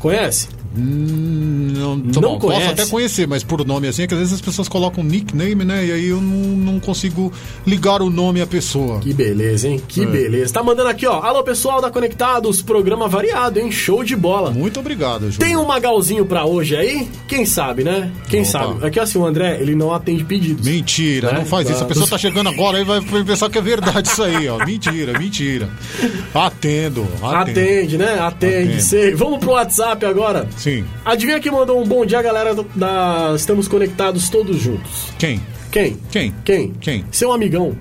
[0.00, 0.48] Conhece?
[0.76, 2.70] Hum, não, tá Não bom, posso conhece?
[2.72, 5.84] até conhecer, mas por nome assim, é que às vezes as pessoas colocam nickname, né?
[5.86, 7.32] E aí eu não, não consigo
[7.66, 8.98] ligar o nome à pessoa.
[9.00, 9.80] Que beleza, hein?
[9.86, 10.06] Que É.
[10.06, 10.52] beleza.
[10.54, 11.20] Tá mandando aqui, ó.
[11.20, 13.70] Alô, pessoal da Conectados, programa variado, hein?
[13.70, 14.50] Show de bola.
[14.50, 15.38] Muito obrigado, Júlio.
[15.38, 17.08] Tem um magalzinho pra hoje aí?
[17.28, 18.10] Quem sabe, né?
[18.28, 18.50] Quem Opa.
[18.50, 18.86] sabe?
[18.86, 20.66] Aqui assim, o André, ele não atende pedidos.
[20.66, 21.38] Mentira, Né?
[21.40, 21.78] não faz isso.
[21.80, 21.84] Tá.
[21.84, 24.64] A pessoa tá chegando agora e vai pensar que é verdade isso aí, ó.
[24.64, 25.68] Mentira, mentira.
[26.34, 27.50] Atendo, atendo.
[27.50, 28.18] Atende, né?
[28.20, 28.82] Atende, Atendo.
[28.82, 29.14] sei.
[29.14, 30.48] Vamos pro WhatsApp agora.
[30.62, 30.84] Sim.
[31.04, 35.08] Adivinha quem mandou um bom dia, galera do- da Estamos Conectados Todos Juntos?
[35.18, 35.40] Quem?
[35.72, 35.96] Quem?
[36.08, 36.32] Quem?
[36.44, 36.72] Quem?
[36.80, 37.04] Quem?
[37.10, 37.76] Seu amigão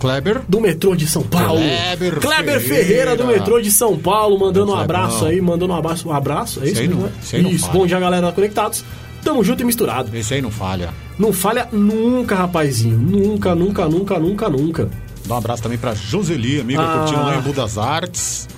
[0.00, 0.42] Kleber?
[0.48, 1.60] do metrô de São Paulo.
[1.60, 2.84] Kleber Kleber Ferreira.
[2.84, 6.08] Ferreira do metrô de São Paulo, mandando um abraço aí, mandando um abraço.
[6.08, 6.80] Um abraço, é isso?
[6.80, 7.42] aí não- mesmo, né?
[7.42, 7.78] não isso, falha.
[7.78, 8.84] bom dia, galera da Conectados.
[9.22, 10.10] Tamo junto e misturado.
[10.16, 10.90] Esse aí não falha.
[11.16, 12.98] Não falha nunca, rapazinho.
[12.98, 14.88] Nunca, nunca, nunca, nunca, nunca.
[15.26, 16.98] Dá um abraço também pra Joseli, amiga, Ah.
[16.98, 18.48] curtindo lá em Budas Artes.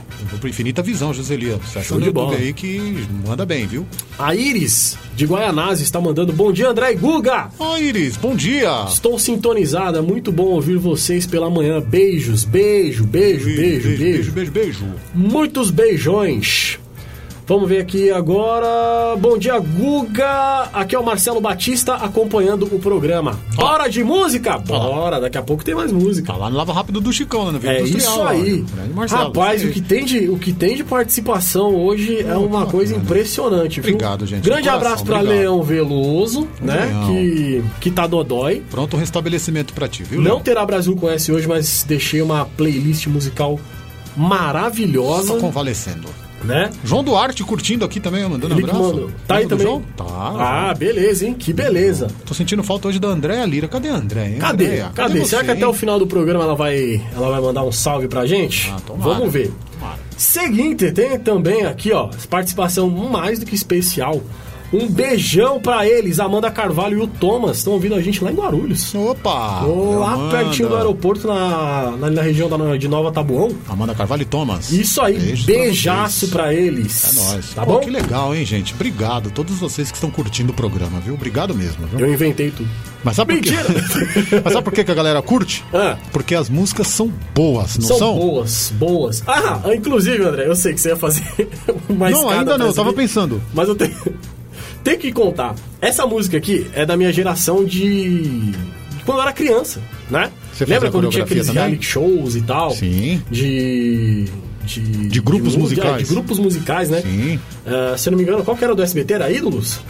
[0.45, 1.51] Infinita Visão, Joseli.
[1.51, 2.37] Você achou de bola.
[2.37, 3.87] aí que manda bem, viu?
[4.19, 7.49] A Iris, de Guaianazes, está mandando bom dia, André e Guga.
[7.59, 8.85] Ó, Iris, bom dia.
[8.89, 11.81] Estou sintonizada, muito bom ouvir vocês pela manhã.
[11.81, 14.03] Beijos, beijo, beijo, beijo, beijo.
[14.03, 14.85] beijo, beijo, beijo.
[15.15, 16.79] Muitos beijões.
[17.47, 19.15] Vamos ver aqui agora.
[19.21, 20.69] Bom dia, Guga.
[20.73, 23.39] Aqui é o Marcelo Batista acompanhando o programa.
[23.55, 24.59] Bora de música?
[24.59, 26.33] Bora, daqui a pouco tem mais música.
[26.33, 27.61] Tá lá no Lava Rápido do Chicão, né?
[27.63, 28.65] É isso aí.
[28.93, 32.97] Marcelo, Rapaz, o que, tem de, o que tem de participação hoje é uma coisa
[32.97, 33.95] impressionante, viu?
[33.95, 34.43] Obrigado, gente.
[34.43, 35.39] Grande De coração, abraço pra obrigado.
[35.39, 36.87] Leão Veloso, né?
[36.87, 37.07] Leão.
[37.07, 38.61] Que, que tá dodói.
[38.69, 40.21] Pronto o restabelecimento pra ti, viu?
[40.21, 43.61] Não terá Brasil Conhece hoje, mas deixei uma playlist musical
[44.17, 46.26] maravilhosa, Só convalescendo.
[46.45, 46.71] Né?
[46.85, 48.83] João Duarte curtindo aqui também, mandando Ele abraço.
[48.83, 49.11] mandou.
[49.27, 49.67] Tá aí Lembra do também?
[49.67, 49.83] João?
[49.97, 50.69] Tá.
[50.71, 51.35] Ah, beleza, hein?
[51.35, 52.09] Que beleza.
[52.25, 53.67] Tô sentindo falta hoje da Andréa Lira.
[53.69, 54.39] Cadê a Andréa, hein?
[54.39, 54.65] Cadê?
[54.67, 54.91] Andréa?
[54.95, 55.19] Cadê?
[55.21, 58.07] você, Será que até o final do programa ela vai, ela vai mandar um salve
[58.09, 58.71] pra gente?
[58.75, 59.15] Ah, tomara.
[59.15, 59.53] Vamos ver.
[59.79, 59.99] Tomara.
[60.17, 64.23] Seguinte, tem também aqui, ó, participação mais do que especial.
[64.73, 67.59] Um beijão pra eles, Amanda Carvalho e o Thomas.
[67.59, 68.95] Estão ouvindo a gente lá em Guarulhos.
[68.95, 69.63] Opa!
[69.63, 70.37] Lá Amanda.
[70.37, 73.51] pertinho do aeroporto, na, na, na região da, de Nova Tabuão.
[73.69, 74.71] Amanda Carvalho e Thomas.
[74.73, 77.05] Isso aí, Beijos beijaço pra, eles.
[77.05, 77.55] É nóis.
[77.55, 77.81] Tá Pô, bom?
[77.81, 78.75] Que legal, hein, gente?
[78.75, 79.31] Obrigado.
[79.31, 81.15] Todos vocês que estão curtindo o programa, viu?
[81.15, 82.01] Obrigado mesmo, viu?
[82.01, 82.69] Eu inventei tudo.
[83.05, 83.35] Mas sabe?
[83.35, 83.65] Mentira!
[84.43, 85.65] Mas sabe por quê que a galera curte?
[85.73, 85.97] Ah.
[86.13, 88.17] Porque as músicas são boas, não são, são?
[88.17, 89.23] boas, boas.
[89.27, 91.49] Ah, inclusive, André, eu sei que você ia fazer
[91.89, 93.41] uma Não, ainda não, eu tava pensando.
[93.55, 93.95] Mas eu tenho,
[94.91, 95.55] tenho que contar.
[95.81, 98.21] Essa música aqui é da minha geração de...
[98.21, 100.31] de quando eu era criança, né?
[100.53, 101.63] Você Lembra quando tinha aqueles também?
[101.65, 102.71] reality shows e tal?
[102.71, 103.21] Sim.
[103.31, 104.25] De...
[104.65, 106.09] De, De grupos mu- musicais.
[106.09, 107.01] De, grupos musicais, né?
[107.03, 107.39] Sim.
[107.67, 109.15] Ah, se eu não me engano, qual que era do SBT?
[109.15, 109.81] Era Ídolos?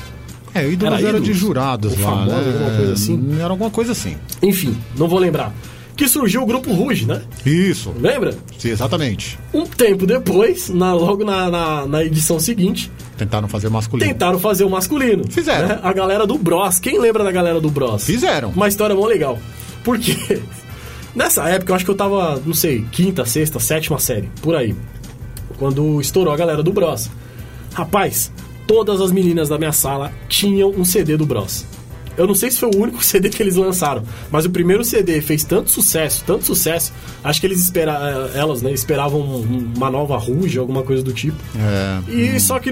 [0.55, 1.37] É, ídolos Era era, de ídolos?
[1.39, 2.53] jurados Ou lá, famosos, né?
[2.53, 3.35] alguma coisa assim?
[3.39, 4.17] Era alguma coisa assim.
[4.43, 5.53] Enfim, não vou lembrar.
[5.97, 7.23] Que surgiu o grupo Ruge, né?
[7.45, 7.93] Isso.
[7.99, 8.35] Lembra?
[8.59, 9.39] Sim, exatamente.
[9.55, 14.13] Um tempo depois, na, logo na, na, na edição seguinte, Tentaram fazer masculino.
[14.13, 15.25] tentaram fazer o masculino.
[15.31, 15.69] Fizeram.
[15.69, 15.81] né?
[15.83, 16.79] A galera do Bros.
[16.79, 18.05] Quem lembra da galera do Bros?
[18.05, 18.51] Fizeram.
[18.51, 19.39] Uma história mó legal.
[19.83, 20.43] Porque
[21.17, 24.75] nessa época eu acho que eu tava, não sei, quinta, sexta, sétima série, por aí.
[25.59, 27.09] Quando estourou a galera do Bros.
[27.73, 28.31] Rapaz,
[28.67, 31.65] todas as meninas da minha sala tinham um CD do Bros.
[32.17, 35.21] Eu não sei se foi o único CD que eles lançaram, mas o primeiro CD
[35.21, 36.93] fez tanto sucesso, tanto sucesso.
[37.23, 41.13] Acho que eles espera, eh, elas, né, esperavam um- uma nova Ruge, alguma coisa do
[41.13, 41.37] tipo.
[41.59, 42.11] É.
[42.11, 42.71] E só que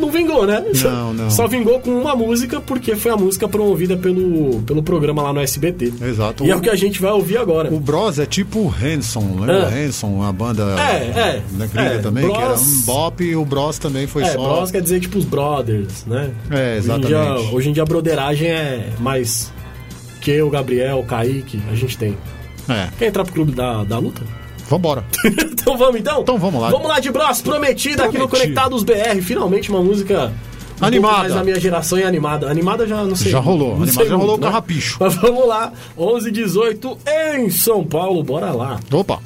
[0.00, 0.64] não vingou, né?
[0.82, 1.30] Não, não.
[1.30, 5.40] Só vingou com uma música porque foi a música promovida pelo, pelo programa lá no
[5.40, 5.92] SBT.
[6.02, 6.44] Exato.
[6.44, 7.72] E é o que a gente vai ouvir agora.
[7.72, 9.70] O Bros é tipo o Hanson, lembra?
[9.72, 9.86] É.
[9.86, 11.42] Hanson, a banda É, é.
[11.52, 14.32] da gringa É, também, que era Bros- um bop e o Bros também foi é,
[14.32, 14.56] só.
[14.56, 16.30] bros quer dizer tipo os brothers, né?
[16.50, 17.54] É, Hoje em, dia, exatamente.
[17.54, 19.52] hoje em dia a broderagem é mais
[20.20, 22.16] que eu, Gabriel, Kaique, a gente tem.
[22.68, 22.88] É.
[22.98, 24.22] Quer entrar pro clube da, da luta?
[24.68, 25.04] Vambora.
[25.24, 26.22] então vamos então?
[26.22, 26.70] Então vamos lá.
[26.70, 28.28] Vamos lá de Bros, prometida aqui no.
[28.28, 29.20] Conectados BR.
[29.22, 30.32] Finalmente uma música
[30.80, 31.18] um Animada.
[31.18, 32.50] mais da minha geração e animada.
[32.50, 33.30] Animada já não sei.
[33.30, 33.76] Já rolou.
[33.76, 34.46] não Animada já rolou o né?
[34.46, 34.96] carrapicho.
[35.00, 35.72] Mas vamos lá.
[35.96, 36.98] 11 18
[37.36, 38.22] em São Paulo.
[38.22, 38.80] Bora lá.
[38.90, 39.20] Opa.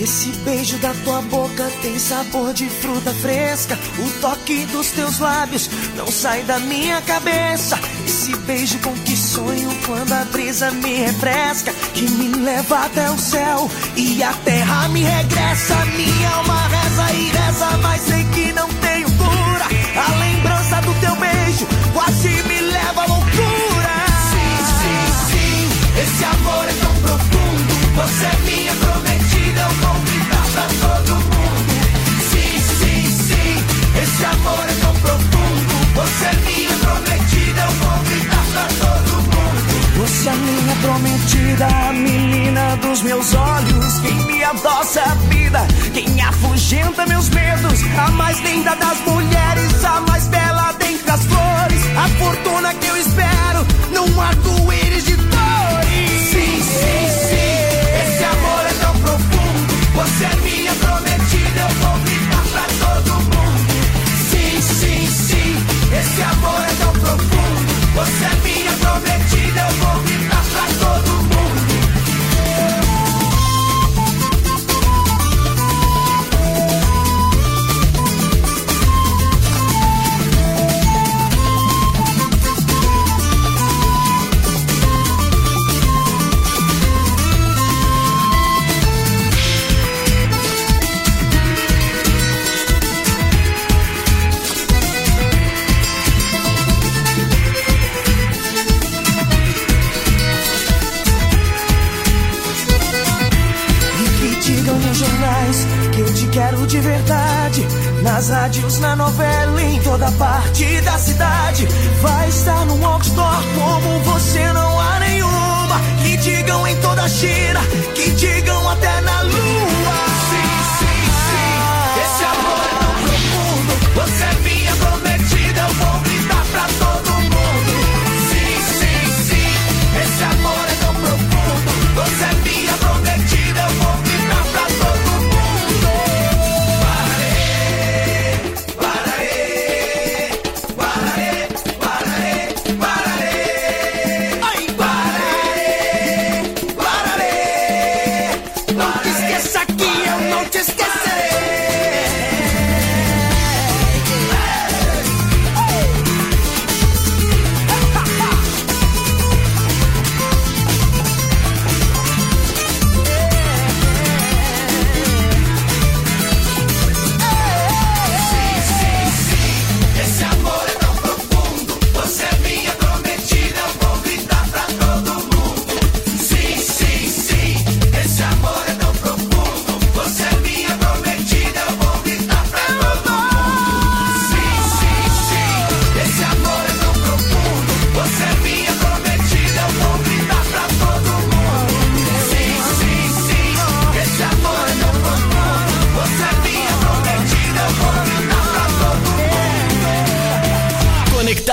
[0.00, 3.76] Esse beijo da tua boca tem sabor de fruta fresca.
[3.98, 7.78] O toque dos teus lábios não sai da minha cabeça.
[8.06, 11.72] Esse beijo com que sonho quando a brisa me refresca.
[11.94, 15.74] Que me leva até o céu e a terra me regressa.
[15.96, 19.66] Minha alma reza e reza, mas sei que não tenho cura.
[19.96, 23.94] A lembrança do teu beijo quase me leva à loucura.
[24.30, 27.78] Sim, sim, sim, esse amor é tão profundo.
[27.96, 28.47] Você
[44.58, 47.80] Quem me adoça a vida, quem afugenta meus medos.
[47.96, 51.82] A mais linda das mulheres, a mais bela dentre as flores.
[51.96, 54.67] A fortuna que eu espero num arco-íris de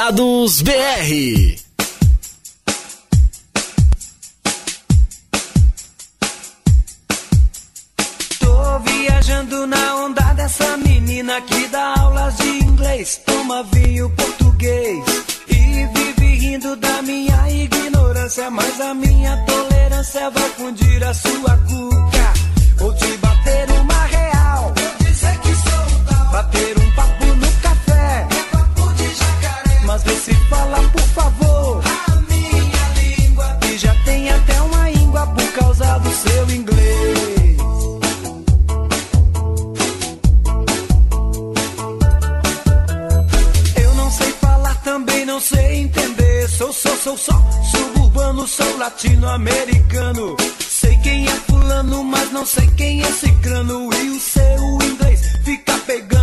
[0.06, 1.58] Conectados BR.
[8.40, 15.04] Tô viajando na onda dessa menina que dá aulas de inglês, toma vinho português
[15.48, 18.52] e vive rindo da minha ignorância.
[18.52, 22.15] Mas a minha tolerância vai fundir a sua cuca.
[47.06, 47.40] sou só
[47.72, 50.36] suburbano, sou latino-americano.
[50.60, 55.78] Sei quem é fulano, mas não sei quem é ciclano E o seu inglês fica
[55.86, 56.15] pegando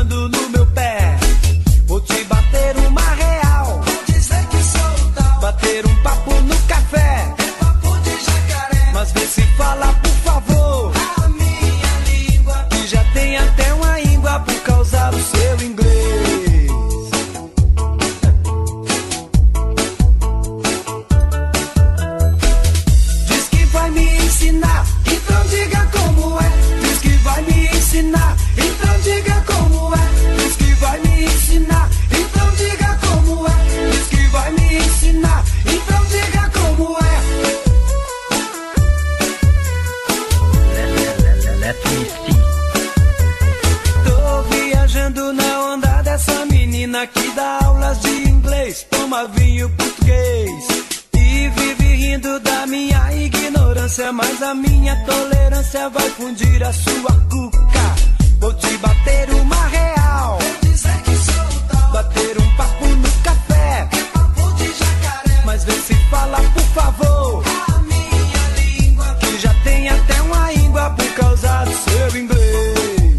[54.13, 57.95] mas a minha tolerância vai fundir a sua cuca.
[58.41, 60.39] Vou te bater uma real.
[60.39, 61.93] Vou dizer que sou tal.
[61.93, 63.89] Bater um papo no café.
[63.91, 65.43] É papo de jacaré.
[65.47, 67.45] Mas vê se fala, por favor.
[67.69, 69.15] A minha língua.
[69.15, 73.17] Que já tem até uma íngua por causa do seu inglês.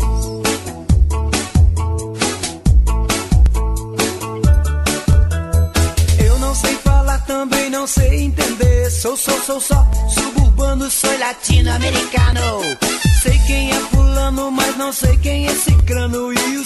[6.19, 8.91] Eu não sei falar, também não sei entender.
[8.91, 9.92] Sou, sou, sou só
[11.33, 12.61] latino-americano.
[13.21, 16.65] Sei quem é fulano, mas não sei quem é esse crano e o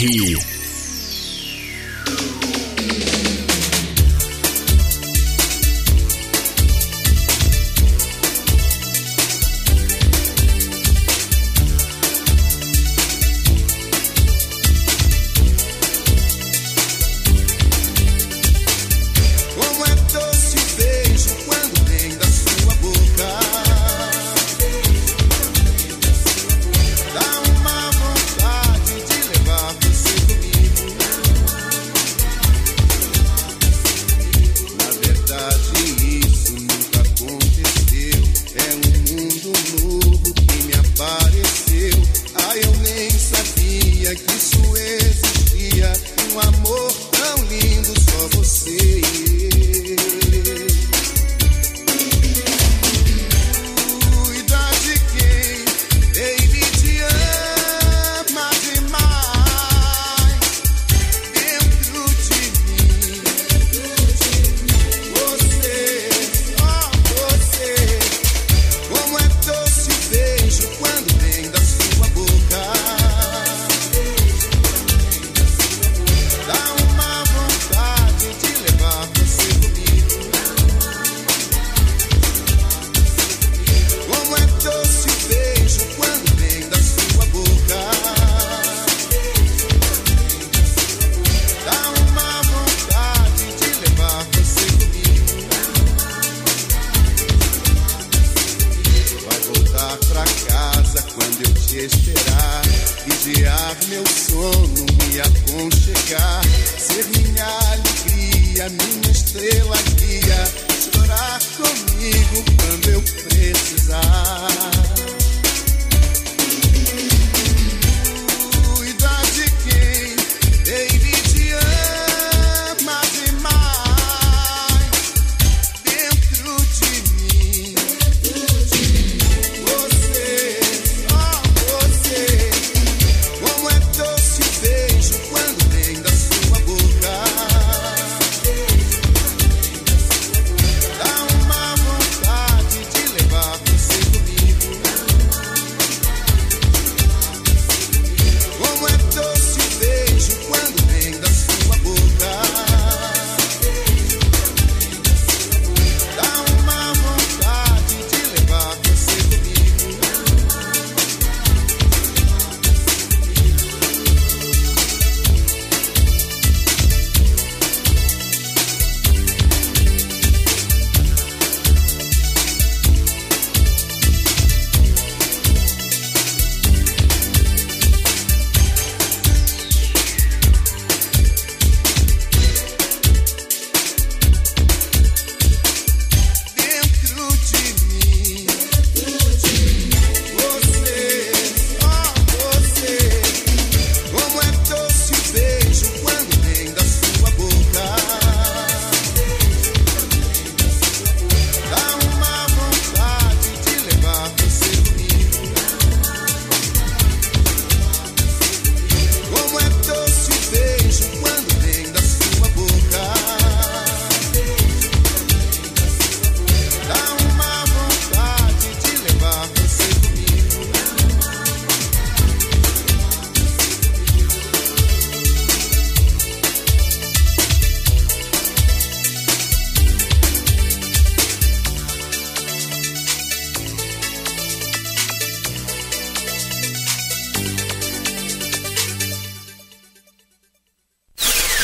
[0.00, 0.47] RI.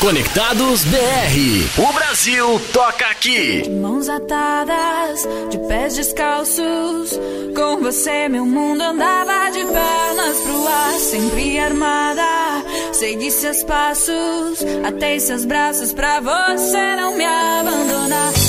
[0.05, 1.83] Conectados BR.
[1.83, 3.67] O Brasil toca aqui.
[3.71, 7.19] Mãos atadas, de pés descalços.
[7.57, 12.23] Com você, meu mundo andava de pernas pro ar, sempre armada.
[12.93, 18.44] Segui seus passos, atei seus braços pra você não me abandonar.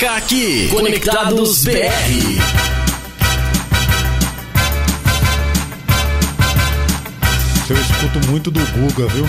[0.00, 0.68] toca aqui.
[0.68, 1.72] Conectados BR.
[7.68, 9.28] Eu escuto muito do Guga, viu?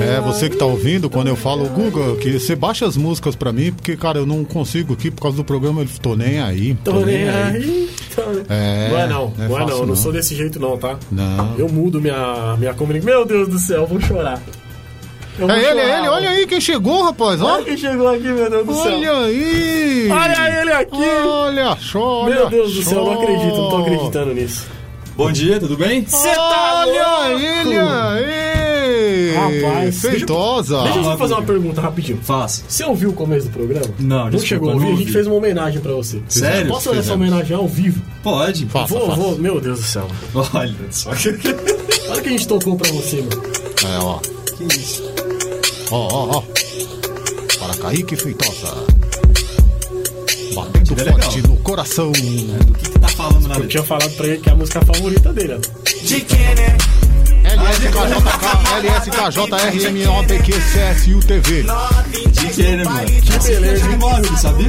[0.00, 3.52] É, você que tá ouvindo, quando eu falo, Guga, que você baixa as músicas pra
[3.52, 6.74] mim, porque, cara, eu não consigo aqui por causa do programa, ele tô nem aí.
[6.82, 7.56] Tô, tô nem, nem, aí.
[7.56, 7.88] aí.
[8.48, 10.98] É, não é não, é não é, não, não, sou desse jeito não, tá?
[11.12, 11.54] Não.
[11.56, 13.14] Eu mudo minha, minha comunicação.
[13.14, 14.42] Meu Deus do céu, vou chorar.
[15.38, 17.54] Eu É ele, é ele, olha aí quem chegou, rapaz, ó.
[17.54, 18.92] Olha quem chegou aqui, meu Deus do céu.
[18.92, 20.08] Olha aí!
[20.10, 21.04] Olha ele aqui!
[21.26, 24.66] Olha só, olha Meu Deus do céu, eu não acredito, não tô acreditando nisso.
[25.16, 26.04] Bom dia, tudo bem?
[26.04, 27.44] Você tá Olha louco?
[27.44, 29.34] ele aí!
[29.62, 30.82] Rapaz, feitosa!
[30.82, 32.18] Deixa eu só fazer uma pergunta rapidinho.
[32.22, 32.62] Faça.
[32.68, 33.86] Você ouviu o começo do programa?
[33.98, 34.92] Não, Não desculpa, chegou a ouvir?
[34.92, 36.20] A gente fez uma homenagem pra você.
[36.28, 36.70] Sério?
[36.70, 38.00] Posso fazer essa homenagem ao vivo?
[38.22, 38.66] Pode.
[38.66, 39.20] Faça, vou, faça.
[39.20, 39.38] vou.
[39.38, 40.08] Meu Deus do céu.
[40.34, 41.10] Olha só.
[41.10, 43.42] Olha o que a gente tocou pra você, mano.
[43.84, 44.18] É, ó.
[44.56, 45.17] Que isso?
[45.90, 46.42] Ó, ó, ó.
[47.58, 48.74] Para Kaique Feitosa.
[50.54, 51.20] Batendo É legal.
[51.22, 52.12] forte no coração.
[52.12, 54.80] Do que, que tá falando na Eu tinha falado pra ele que é a música
[54.84, 56.04] favorita dele, ó.
[56.06, 56.76] De quem, né?
[62.32, 63.06] De que, né, mano?
[63.06, 63.98] Que beleza, hein?
[63.98, 64.68] Barulho, sabia?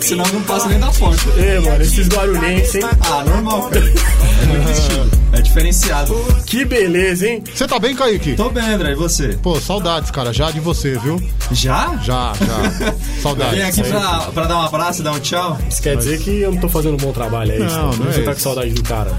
[0.00, 1.30] Senão não passa nem da porta.
[1.38, 2.82] Ê, mano, esses guarulhenses, hein?
[3.00, 3.84] Ah, normal, cara.
[3.84, 5.10] É muito estilo.
[5.32, 6.14] É diferenciado.
[6.44, 7.44] Que beleza, hein?
[7.54, 8.34] Você tá bem, Kaique?
[8.34, 9.38] Tô bem, André, e você?
[9.40, 11.22] Pô, saudades, cara, já de você, viu?
[11.52, 11.96] Já?
[12.02, 12.94] Já, já.
[13.22, 13.54] Saudades.
[13.54, 15.56] Vem aqui pra, pra dar um abraço, dar um tchau?
[15.68, 17.76] Isso quer dizer que eu não tô fazendo um bom trabalho, é isso?
[17.76, 17.96] Não, né?
[18.00, 18.40] não é Você tá isso.
[18.40, 19.12] com saudade do cara.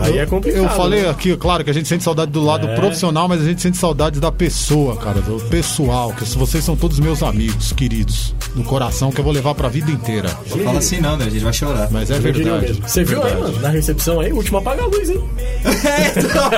[0.00, 0.62] Aí é complicado.
[0.62, 1.10] Eu falei né?
[1.10, 2.74] aqui, claro, que a gente sente saudade do lado É.
[2.74, 6.98] profissional, mas a gente sente saudade da pessoa, cara, do pessoal, que vocês são todos
[7.00, 10.28] meus amigos, queridos, no coração, que eu vou levar pra vida inteira.
[10.50, 11.88] Não fala assim não, André, a gente vai chorar.
[11.90, 12.72] Mas é Eu verdade.
[12.86, 13.52] Você viu aí, Verdade.
[13.52, 14.32] mano, na recepção aí?
[14.32, 15.22] Último apaga a luz, hein?
[15.86, 16.50] É, então,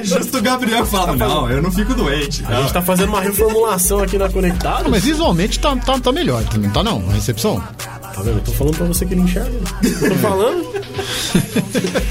[0.00, 2.44] é justo o Gabriel fala, não, eu não fico doente.
[2.46, 4.86] A gente tá fazendo uma reformulação aqui na Conectados.
[4.86, 7.02] Ah, mas visualmente tá, tá, tá melhor, não tá não?
[7.10, 7.62] A recepção?
[8.20, 8.36] Tá vendo?
[8.36, 9.50] Eu tô falando pra você que não enxerga.
[9.82, 10.70] Eu tô falando.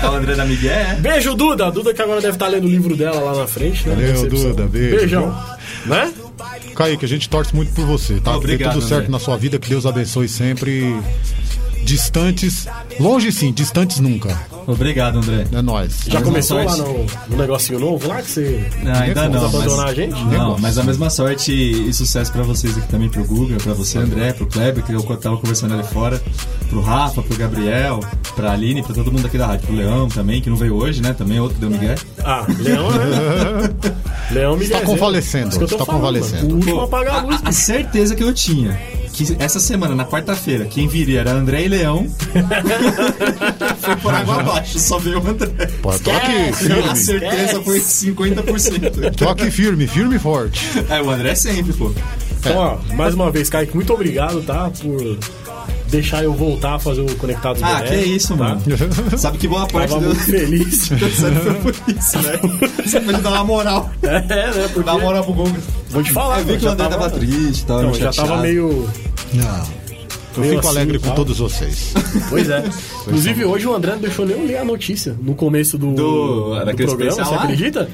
[0.01, 0.95] O André da Miguel, é?
[0.95, 1.69] Beijo, Duda.
[1.71, 3.95] Duda que agora deve estar lendo o livro dela lá na frente, né?
[3.95, 4.29] Valeu.
[4.29, 4.95] Duda, beijo.
[4.95, 5.45] Beijão.
[5.85, 6.11] Né?
[6.75, 8.35] Kaique, a gente torce muito por você, tá?
[8.35, 9.11] Obrigado, que dê tudo certo André.
[9.11, 10.95] na sua vida, que Deus abençoe sempre.
[11.83, 12.67] Distantes,
[12.99, 14.39] longe sim, distantes nunca.
[14.67, 15.47] Obrigado, André.
[15.51, 16.01] É nóis.
[16.07, 16.91] Já começou boa lá sorte.
[17.27, 18.69] no, no negocinho novo lá que você.
[18.83, 19.45] Não, ainda não.
[19.45, 20.11] Abandonar mas, a gente?
[20.13, 20.61] Não, Negócio.
[20.61, 24.33] mas a mesma sorte e sucesso pra vocês aqui também, pro Guga, pra você, André,
[24.33, 26.21] pro Kleber, que eu tava conversando ali fora,
[26.69, 27.99] pro Rafa, pro Gabriel,
[28.35, 31.01] pra Aline, pra todo mundo aqui da rádio, pro Leão também, que não veio hoje,
[31.01, 31.13] né?
[31.13, 31.95] Também outro que deu Miguel.
[32.23, 33.69] Ah, Leão, né?
[34.31, 36.53] Leão me Está convalescendo, está convalescendo.
[36.53, 37.41] O último apagar a, luz.
[37.43, 38.79] a- a certeza que eu tinha
[39.25, 42.07] que essa semana, na quarta-feira, quem viria era André e Leão.
[43.79, 45.49] foi por água abaixo, só veio o André.
[45.81, 46.95] Pô, tô aqui A firme.
[46.95, 49.15] certeza foi 50%.
[49.15, 50.65] Tô aqui firme, firme e forte.
[50.89, 51.91] É, o André sempre, pô.
[52.39, 54.71] Então, ó, mais uma vez, Kaique, muito obrigado, tá?
[54.81, 55.17] Por
[55.89, 58.43] deixar eu voltar a fazer o Conectados Ah, BR, que isso, tá?
[58.43, 58.61] mano.
[59.17, 60.07] Sabe que boa parte Tava do...
[60.07, 60.87] muito feliz.
[61.43, 62.39] Foi por isso, né?
[62.85, 63.89] Você pode dar uma moral.
[64.03, 64.67] é, né?
[64.73, 65.57] Porque Dar uma moral pro Google.
[65.89, 68.37] vou te falar, Eu vi que o André tava triste e tal, Não, já tava
[68.37, 68.87] meio.
[69.33, 69.79] Não.
[70.37, 71.15] Eu fico assim, alegre com tá?
[71.15, 71.93] todos vocês.
[72.29, 72.63] Pois é.
[73.07, 76.55] Inclusive, hoje o André não deixou nem eu ler a notícia no começo do, Do-
[76.55, 77.89] do programa, você acredita?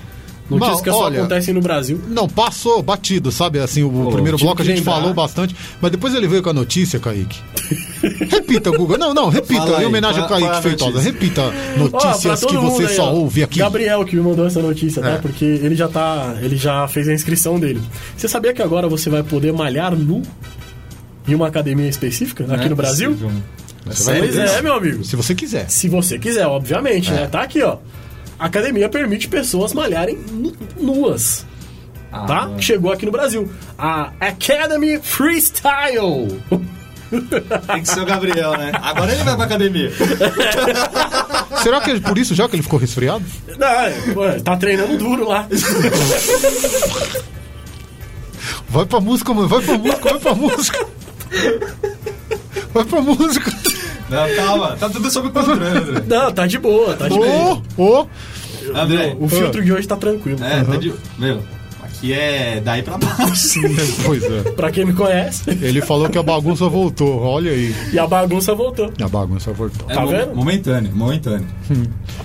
[0.47, 1.99] Notícias Não, que só olha- acontecem no Brasil.
[2.07, 3.57] Não, passou batido, sabe?
[3.57, 4.93] Assim, o primeiro tive bloco a gente lembrar.
[4.97, 7.39] falou bastante, mas depois ele veio com a notícia, Kaique.
[8.29, 8.95] repita, Guga.
[8.95, 9.61] Não, não, repita.
[9.63, 10.91] Fala aí, em homenagem a qual- qual é Kaique Feitosa.
[10.91, 11.11] notícia?
[11.13, 13.13] Repita notícias que você aí, só ó.
[13.13, 13.57] ouve aqui.
[13.57, 15.09] Gabriel que me mandou essa notícia, tá?
[15.13, 15.17] É.
[15.17, 16.36] Porque ele já tá.
[16.39, 17.81] Ele já fez a inscrição dele.
[18.15, 20.21] Você sabia que agora você vai poder malhar nu
[21.28, 23.09] em uma academia específica aqui Não é no Brasil?
[23.11, 23.43] possível, mano.
[23.86, 24.47] Você Pois poder.
[24.49, 25.03] é, meu amigo.
[25.03, 25.69] Se você quiser.
[25.69, 27.28] Se você quiser, obviamente, né?
[27.28, 27.78] Tá aqui, ó.
[28.39, 31.45] A academia permite pessoas malharem nu- nuas.
[32.11, 32.41] Ah, tá?
[32.47, 32.61] mano.
[32.61, 33.49] Chegou aqui no Brasil.
[33.78, 36.41] A Academy Freestyle.
[37.67, 38.71] Tem que ser o Gabriel, né?
[38.82, 39.91] Agora ele vai pra academia.
[41.61, 43.23] Será que é por isso já que ele ficou resfriado?
[43.57, 45.47] Não, é, pô, tá treinando duro lá.
[48.69, 49.47] Vai pra música, mano.
[49.47, 50.88] Vai pra música, vai pra música.
[52.73, 53.51] Vai pra música.
[54.09, 54.76] Não, calma.
[54.80, 56.03] Tá tudo sob controle, André.
[56.07, 57.17] Não, tá de boa, tá de Ô,
[57.78, 58.03] boa.
[58.03, 58.07] ô.
[58.78, 60.43] André, O filtro de hoje tá tranquilo.
[60.43, 60.93] é, tá de...
[61.17, 61.41] Meu,
[62.06, 63.60] aqui é daí pra baixo.
[64.06, 64.41] Pois é.
[64.51, 65.43] Pra quem me conhece.
[65.49, 67.20] Ele falou que a bagunça voltou.
[67.22, 67.74] Olha aí.
[67.91, 68.91] E a bagunça voltou.
[69.01, 69.86] A bagunça voltou.
[69.89, 70.36] É Tá mo- vendo?
[70.36, 71.47] Momentâneo, momentâneo.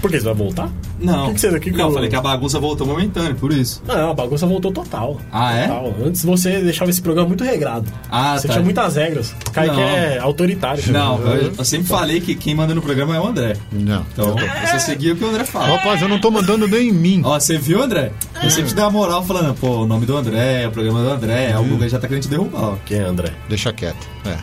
[0.01, 0.71] Por que você vai voltar?
[0.99, 1.25] Não.
[1.25, 3.53] O que que você- que não, eu- eu falei que a bagunça voltou momentâneo, por
[3.53, 3.83] isso.
[3.87, 5.19] Não, a bagunça voltou total.
[5.33, 5.67] Ah, é?
[5.67, 5.95] Total.
[6.05, 7.87] Antes você deixava esse programa muito regrado.
[8.11, 8.55] Ah, você tá.
[8.55, 9.35] tinha muitas regras.
[9.47, 9.83] O Kaique Não.
[9.83, 10.83] é autoritário.
[10.93, 13.57] Não, eu, eu sempre falei que quem manda no programa é o André.
[13.73, 14.05] Não.
[14.13, 15.77] Então, eu só seguia o que o André fala.
[15.77, 17.23] Rapaz, eu não tô mandando nem em mim.
[17.25, 18.13] Ó, você viu, André?
[18.43, 21.11] Eu sempre te dei uma moral falando, pô, o nome do André, o programa do
[21.11, 22.77] André, o Google já tá querendo te derrubar, ó.
[22.85, 23.33] Quem é André?
[23.49, 24.09] Deixa quieto.
[24.25, 24.37] É,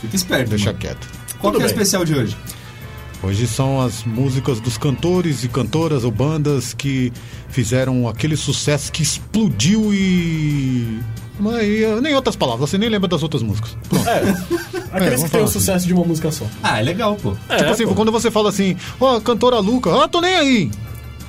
[0.00, 0.78] Fica esperto, deixa mano.
[0.78, 1.08] quieto.
[1.38, 2.36] Qual Tudo que é o especial de hoje?
[3.22, 7.12] Hoje são as músicas dos cantores e cantoras ou bandas que
[7.48, 11.00] fizeram aquele sucesso que explodiu e.
[11.40, 13.76] Mas, e, nem outras palavras, você nem lembra das outras músicas.
[13.88, 14.08] Pronto.
[14.08, 15.52] É, É, aqueles vamos que têm falar o assim.
[15.58, 16.44] sucesso de uma música só.
[16.62, 17.36] Ah, é legal, pô.
[17.48, 17.94] É, tipo assim, pô.
[17.94, 20.70] quando você fala assim, ó, a cantora Luca, ah, tô nem aí.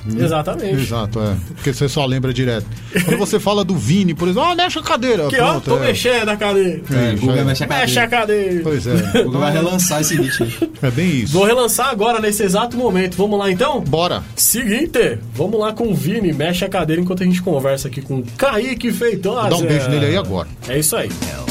[0.06, 0.80] Exatamente.
[0.80, 1.36] Exato, é.
[1.54, 2.66] Porque você só lembra direto.
[3.04, 5.28] Quando você fala do Vini, por exemplo, ah, mexe a cadeira.
[5.28, 5.86] Que ó, tô é.
[5.88, 6.80] mexendo a cadeira.
[6.90, 7.44] É, Google já é.
[7.44, 8.60] mexe a Mexe a cadeira.
[8.62, 8.94] Pois é.
[9.20, 10.70] O Google vai relançar esse hit aí.
[10.82, 11.32] É bem isso.
[11.32, 13.16] Vou relançar agora nesse exato momento.
[13.16, 13.80] Vamos lá então?
[13.80, 14.22] Bora.
[14.34, 18.18] Seguinte, vamos lá com o Vini, mexe a cadeira enquanto a gente conversa aqui com
[18.18, 19.50] o Kaique Feitosa.
[19.50, 20.48] Dá um beijo nele aí agora.
[20.68, 21.08] É isso aí.
[21.08, 21.49] Mexe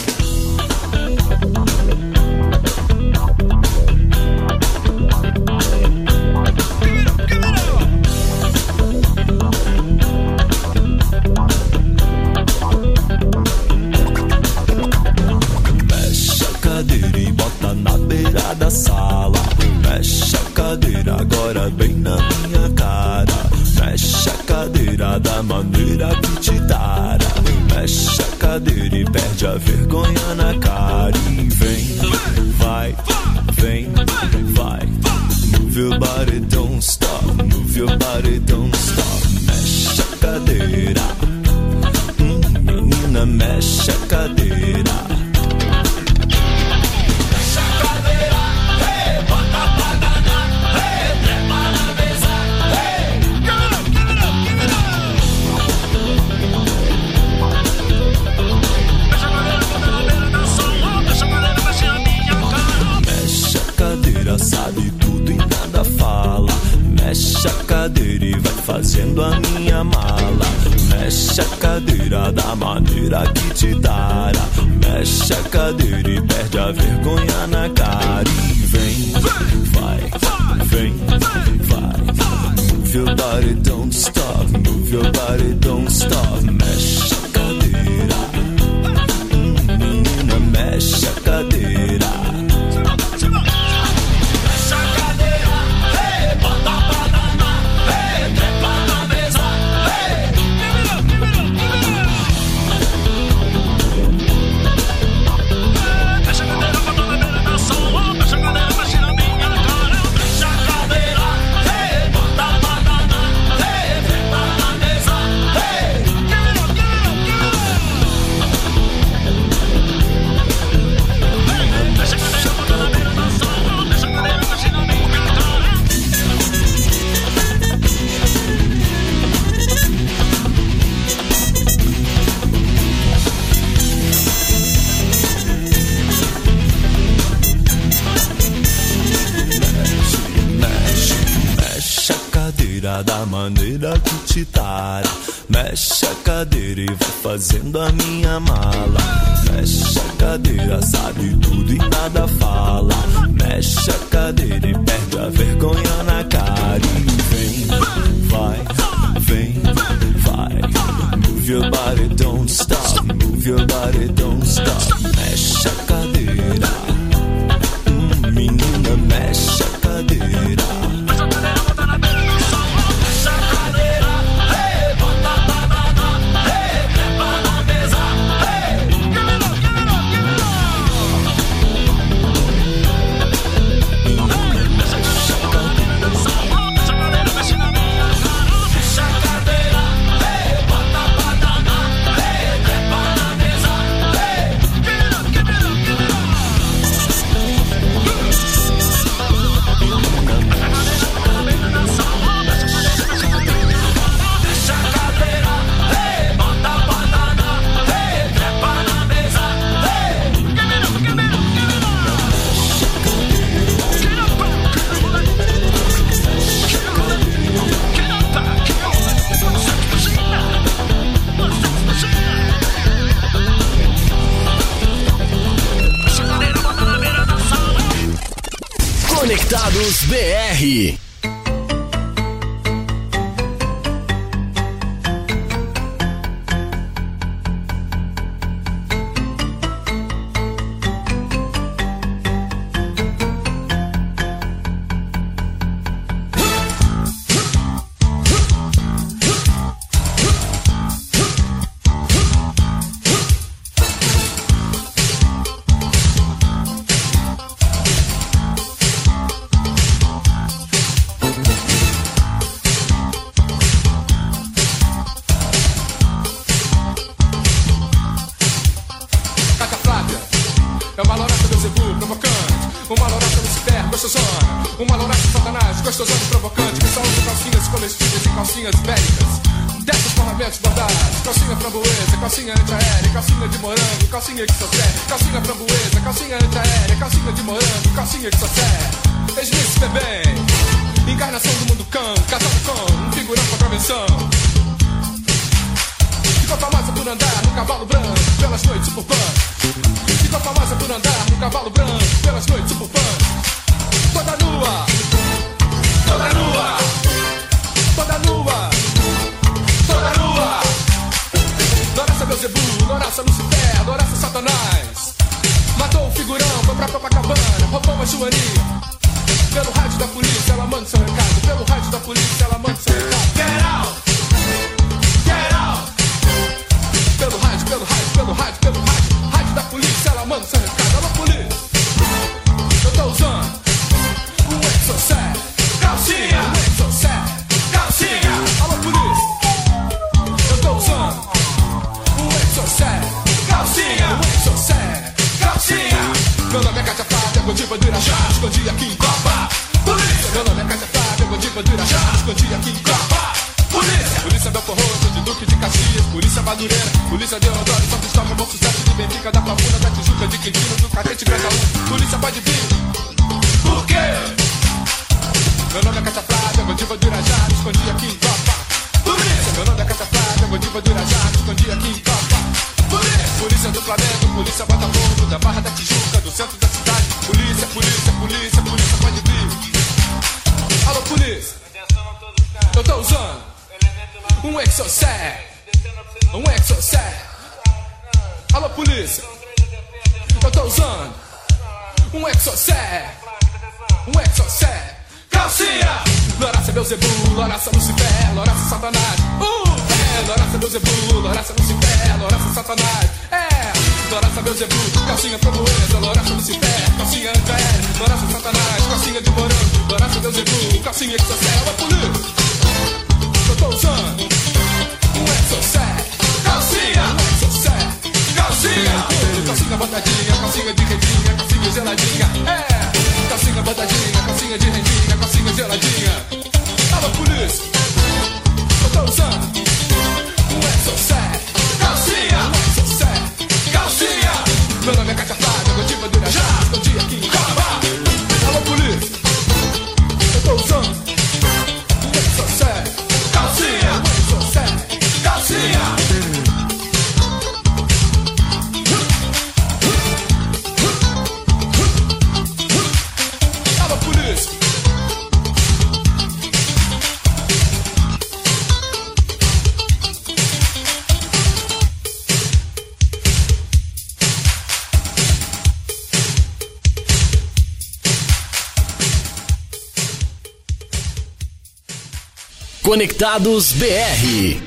[472.90, 474.58] Conectados BR.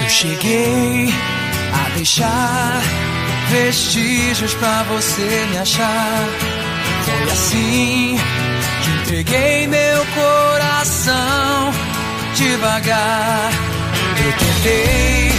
[0.00, 1.12] Eu cheguei
[1.72, 2.80] a deixar
[3.50, 6.24] vestígios pra você me achar.
[7.04, 8.16] Foi assim
[8.80, 11.72] que entreguei meu coração
[12.36, 13.50] devagar.
[14.24, 15.32] Eu tentei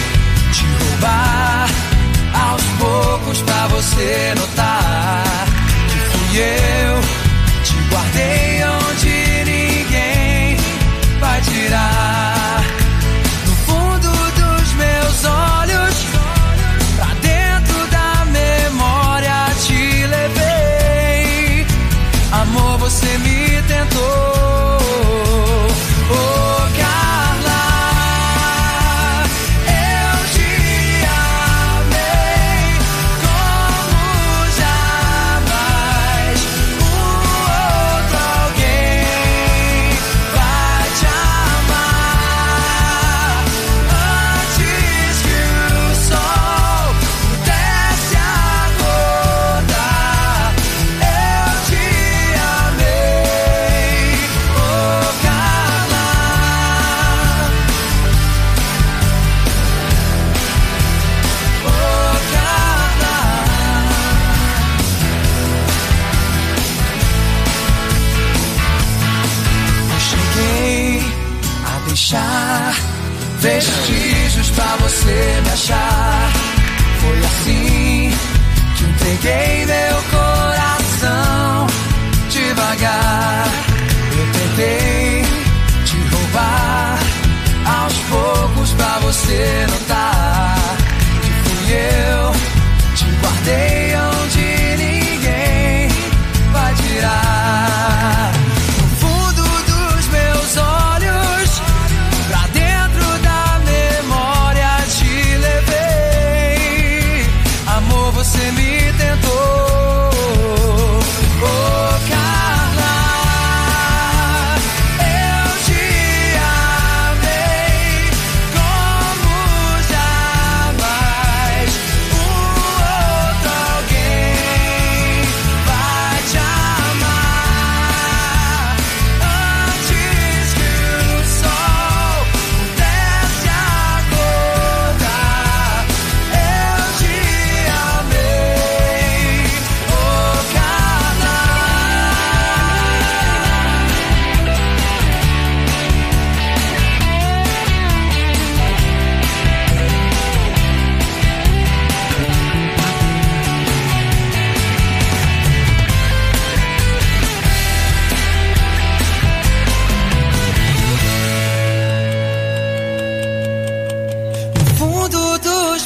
[0.52, 1.70] te roubar
[2.34, 5.24] aos poucos pra você notar
[5.88, 7.00] que fui eu.
[7.64, 10.56] Te guardei onde ninguém
[11.18, 12.15] vai tirar.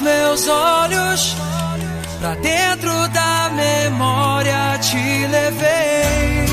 [0.00, 1.36] meus olhos
[2.20, 6.46] pra dentro da memória te levei.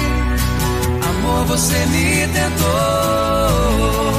[1.09, 4.16] Amor, você me tentou.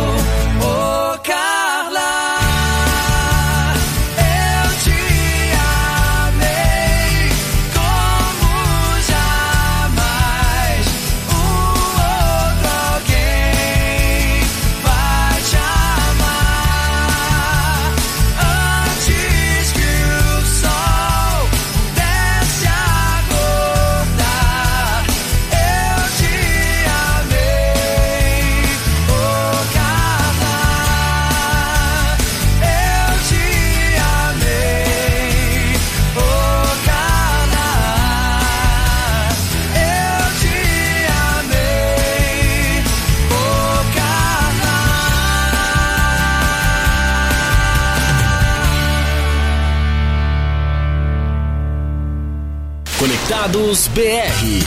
[53.69, 54.65] Conectados BR.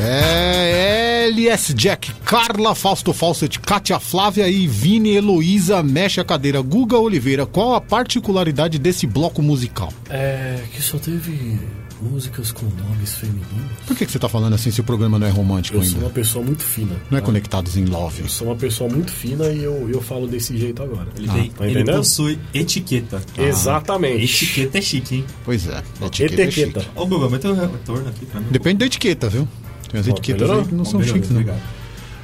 [0.00, 6.62] É LS Jack, Carla Fausto Fawcett, Kátia Flávia e Vini Heloísa mexe a cadeira.
[6.62, 9.92] Guga Oliveira, qual a particularidade desse bloco musical?
[10.08, 11.58] É, que só teve
[12.02, 13.48] músicas com nomes femininos.
[13.86, 15.94] Por que, que você tá falando assim se o programa não é romântico Eu sou
[15.94, 16.06] ainda?
[16.06, 16.94] uma pessoa muito fina.
[17.10, 17.26] Não é tá?
[17.26, 18.22] Conectados em Love.
[18.22, 21.08] Eu sou uma pessoa muito fina e eu, eu falo desse jeito agora.
[21.16, 23.20] Ele, tem, tá ele possui etiqueta.
[23.36, 24.24] Exatamente.
[24.24, 25.24] Etiqueta é chique, hein?
[25.44, 26.80] Pois é, etiqueta é Etiqueta.
[26.80, 26.92] chique.
[26.94, 28.46] Ô, Guga, mete o retorno aqui pra mim.
[28.50, 29.48] Depende da etiqueta, viu?
[29.90, 30.62] Tem as Ó, etiquetas melhorou?
[30.62, 31.40] aí que não Ó, são chiques, não.
[31.40, 31.60] obrigado.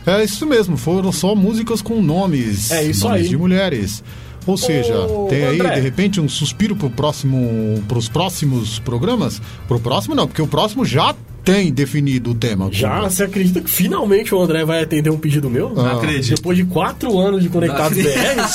[0.07, 2.71] É isso mesmo, foram só músicas com nomes.
[2.71, 3.29] É isso nomes aí.
[3.29, 4.05] de mulheres.
[4.47, 5.75] Ou seja, Ô, tem aí, André.
[5.77, 9.41] de repente, um suspiro pro próximo, pros próximos programas?
[9.67, 11.15] Pro próximo não, porque o próximo já
[11.45, 12.69] tem definido o tema.
[12.73, 15.69] Já, você acredita que finalmente o André vai atender um pedido meu?
[15.77, 15.83] Ah.
[15.83, 16.37] Não acredito.
[16.37, 18.09] Depois de quatro anos de Conectados BR?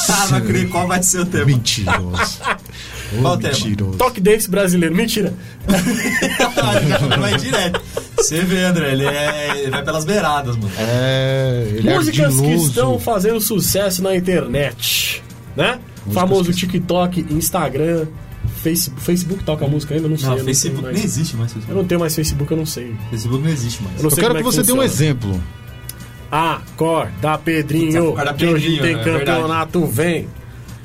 [0.10, 0.72] Ah, não acredito.
[0.72, 1.45] Qual vai ser o tema?
[1.45, 2.40] Mentiroso.
[3.18, 3.53] Ô, Qual o tema?
[3.53, 3.98] mentiroso.
[3.98, 4.95] Toque desse brasileiro.
[4.95, 5.34] Mentira.
[7.20, 7.82] vai direto.
[8.18, 10.72] Você vê, André, ele, é, ele vai pelas beiradas, mano.
[10.78, 15.24] É, ele Músicas é que estão fazendo sucesso na internet.
[15.60, 15.80] Né?
[16.14, 18.07] Famoso TikTok, Instagram,
[18.64, 19.02] Facebook.
[19.02, 20.07] Facebook toca música ainda?
[20.07, 20.26] Não sei.
[20.27, 21.03] Não, eu não Facebook nem mais.
[21.06, 21.49] existe mais.
[21.52, 21.77] Eu Facebook.
[21.81, 22.95] não tenho mais Facebook, eu não sei.
[23.10, 23.98] Facebook não existe mais.
[23.98, 24.86] Eu não Eu quero como que é você dê um funciona.
[24.86, 25.41] exemplo.
[26.31, 28.11] Acorda, Pedrinho.
[28.14, 29.26] Acorda, que hoje tem é verdade.
[29.26, 30.27] campeonato, vem.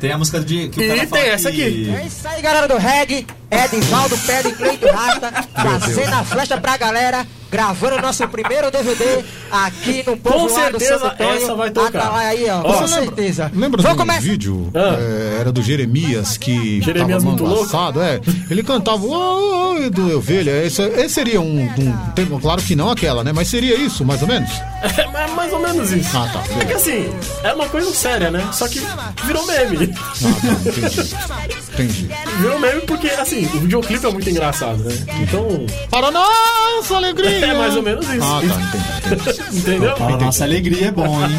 [0.01, 0.69] Tem a música de.
[0.69, 1.91] Que o E cara tem essa que- aqui.
[1.95, 3.27] É isso aí, galera do reggae.
[3.51, 10.03] Edivaldo Pedro e Cleito Rasta, trazendo a flecha pra galera, gravando nosso primeiro DVD aqui
[10.05, 10.51] no Povoado
[10.81, 11.33] certeza Santo Antônio.
[11.45, 11.99] essa vai tocar.
[12.01, 13.53] Atalaia aí, ó, Ó, com certeza.
[13.55, 14.21] Lembra Vou do começar.
[14.21, 14.71] vídeo?
[14.75, 14.97] Ah.
[14.99, 18.01] É, era do Jeremias que Jeremias tava muito louco.
[18.03, 18.21] é.
[18.51, 20.65] Ele cantava "Oh, oh, do Ovelha.
[20.65, 23.33] Esse, esse seria um, um tema, claro que não aquela, né?
[23.33, 24.51] Mas seria isso, mais ou menos?
[24.99, 26.11] É mais- mais ou menos isso.
[26.17, 26.43] Ah, tá.
[26.61, 27.09] É que assim,
[27.45, 28.49] é uma coisa séria, né?
[28.53, 28.81] Só que
[29.25, 29.95] virou meme.
[29.95, 31.35] Ah, tá,
[31.75, 32.09] entendi.
[32.39, 34.95] Virou meme porque, assim, o videoclipe é muito engraçado, né?
[35.21, 37.31] Então, Para nossa alegria!
[37.47, 38.23] é mais ou menos isso.
[38.23, 39.41] Ah, tá, entendi.
[39.41, 39.59] entendi.
[39.59, 39.95] Entendeu?
[39.95, 41.33] Para nossa alegria é bom, hein?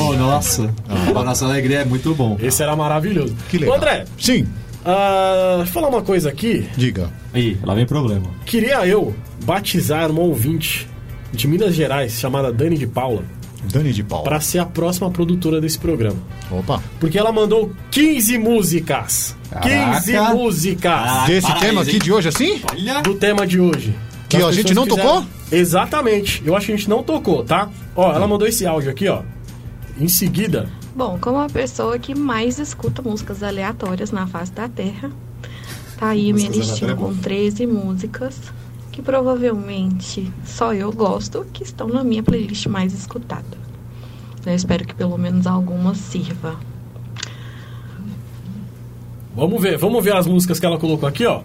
[0.00, 0.72] oh, nossa.
[1.12, 2.38] Para nossa alegria é muito bom.
[2.40, 3.36] Esse era maravilhoso.
[3.48, 3.74] Que legal.
[3.74, 4.46] Ô, André, Sim,
[4.84, 6.68] ah, deixa eu falar uma coisa aqui.
[6.76, 7.10] diga.
[7.34, 8.26] Ih, lá vem problema.
[8.46, 9.14] Queria eu
[9.44, 10.88] batizar uma ouvinte
[11.32, 13.22] de Minas Gerais chamada Dani de Paula
[13.64, 14.24] Dani de Paula.
[14.24, 16.16] pra ser a próxima produtora desse programa.
[16.50, 16.82] Opa.
[16.98, 19.36] Porque ela mandou 15 músicas.
[19.50, 20.00] Caraca.
[20.00, 22.02] 15 músicas Ah, Desse para tema aí, aqui hein?
[22.02, 22.60] de hoje, assim?
[22.70, 23.02] Olha.
[23.02, 23.94] do tema de hoje.
[24.28, 25.24] Que a gente não tocou?
[25.50, 26.42] Exatamente.
[26.44, 27.68] Eu acho que a gente não tocou, tá?
[27.96, 29.22] Ó, ela mandou esse áudio aqui, ó.
[29.98, 35.10] Em seguida, Bom, como a pessoa que mais escuta músicas aleatórias na face da Terra,
[35.98, 38.40] tá aí minha Músicas listinha aleatórias é com 13 músicas
[39.00, 43.58] que provavelmente só eu gosto, que estão na minha playlist mais escutada.
[44.44, 46.56] Eu espero que pelo menos alguma sirva.
[49.34, 51.42] vamos ver, vamos ver as músicas que ela colocou aqui, ó.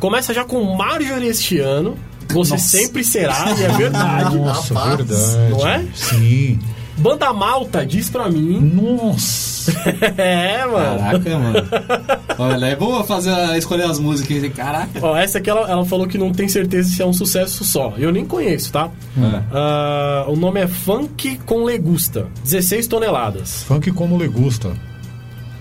[0.00, 1.96] Começa já com Marjorie este ano.
[2.28, 2.76] Você Nossa.
[2.76, 4.36] sempre será, e é verdade.
[4.38, 4.96] Nossa, Rapaz.
[4.96, 5.50] verdade.
[5.50, 5.86] Não é?
[5.94, 6.58] Sim.
[6.98, 8.60] Banda Malta diz pra mim.
[8.60, 9.72] Nossa.
[10.16, 10.98] é, mano.
[10.98, 11.68] Caraca, mano.
[12.38, 14.52] Olha, é boa fazer, escolher as músicas.
[14.52, 15.00] Caraca.
[15.02, 17.94] Ó, essa aqui ela, ela falou que não tem certeza se é um sucesso só.
[17.98, 18.90] Eu nem conheço, tá?
[19.18, 19.42] É.
[19.52, 22.26] Ah, o nome é Funk com Legusta.
[22.44, 24.72] 16 toneladas, Funk como le gusta.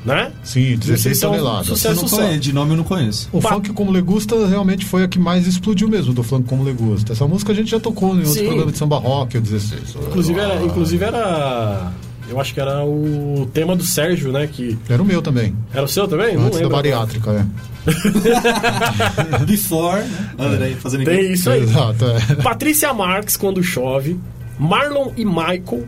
[0.05, 0.31] Né?
[0.43, 1.67] Sim, 16 Esse é um toneladas.
[1.67, 1.99] sucesso.
[1.99, 3.27] Eu não conheço, de nome eu não conheço.
[3.31, 6.47] O Pa- Funk Como Le Gusta realmente foi a que mais explodiu mesmo do Funk
[6.47, 7.13] Como Le Gusta.
[7.13, 8.45] Essa música a gente já tocou em outros Sim.
[8.45, 9.95] programas de samba rock, o 16.
[10.07, 11.91] Inclusive era, inclusive era.
[12.27, 14.47] Eu acho que era o tema do Sérgio, né?
[14.47, 15.55] Que Era o meu também.
[15.71, 16.35] era o seu também?
[16.35, 17.45] Não Antes da bariátrica, é.
[19.45, 20.01] Before,
[20.37, 20.75] né?
[20.79, 21.61] Fazendo Tem isso aí.
[21.61, 22.35] Exato, é.
[22.41, 24.19] Patrícia Marques, quando chove.
[24.57, 25.85] Marlon e Michael.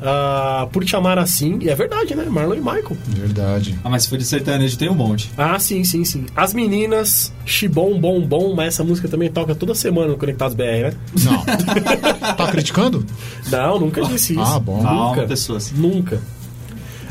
[0.00, 2.24] Ah, por te amar assim, e é verdade, né?
[2.30, 2.96] Marlon e Michael.
[3.08, 3.76] Verdade.
[3.82, 5.28] Ah, mas se for de sertanejo tem um monte.
[5.36, 6.26] Ah, sim, sim, sim.
[6.36, 10.62] As meninas, Xibom, Bom, Bom, mas essa música também toca toda semana no Conectados BR,
[10.62, 10.92] né?
[11.24, 11.44] Não.
[12.36, 13.04] tá criticando?
[13.50, 14.42] Não, nunca disse isso.
[14.42, 14.80] Ah, bom.
[14.82, 15.26] Calma, Nunca.
[15.26, 15.72] pessoas.
[15.72, 16.20] Nunca.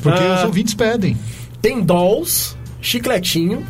[0.02, 0.38] Porque Ah.
[0.38, 1.18] os ouvintes pedem.
[1.62, 3.66] Tem Dolls, Chicletinho,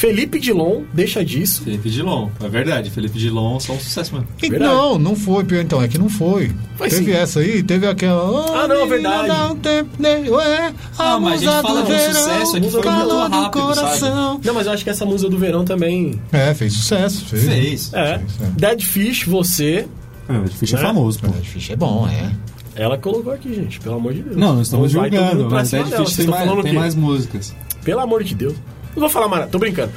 [0.00, 1.62] Felipe Dilon, deixa disso.
[1.62, 2.88] Felipe Dilon, é verdade.
[2.88, 4.26] Felipe Dilon só um sucesso mesmo.
[4.42, 4.72] E Verdade.
[4.72, 6.50] não, não foi, pior então, é que não foi.
[6.76, 7.18] Foi teve sim.
[7.18, 8.62] essa aí, teve aquela.
[8.64, 9.28] Ah, não, menina, verdade.
[9.28, 10.24] dá um tempo, né?
[10.26, 12.82] Ué, Ah, mas a gente musa fala do de um verão, sucesso, é que foi
[12.90, 14.40] muito do rápido, coração.
[14.42, 16.18] Não, mas eu acho que essa música do verão também.
[16.32, 17.26] É, fez sucesso.
[17.26, 17.44] Fez.
[17.44, 17.92] Fez.
[17.92, 18.22] É.
[18.56, 19.86] Dead Fish, você.
[20.30, 20.82] É, o Fish é Né?
[20.82, 21.28] famoso, pô.
[21.28, 22.30] Dead Fish é bom, é.
[22.74, 24.36] Ela colocou aqui, gente, pelo amor de Deus.
[24.38, 25.84] Não, não estamos julgando, mas Dead.
[25.86, 27.54] Fish tem, mais, tem mais músicas.
[27.84, 28.54] Pelo amor de Deus.
[28.94, 29.92] Não vou falar mais, tô brincando.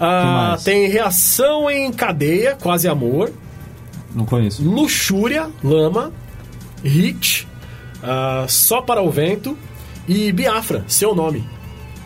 [0.00, 3.30] Ah, tem Reação em Cadeia, Quase Amor,
[4.14, 4.62] Não conheço.
[4.62, 6.12] Luxúria, Lama,
[6.82, 7.46] Hit,
[8.02, 9.56] ah, Só para o Vento
[10.08, 11.44] e Biafra, Seu Nome.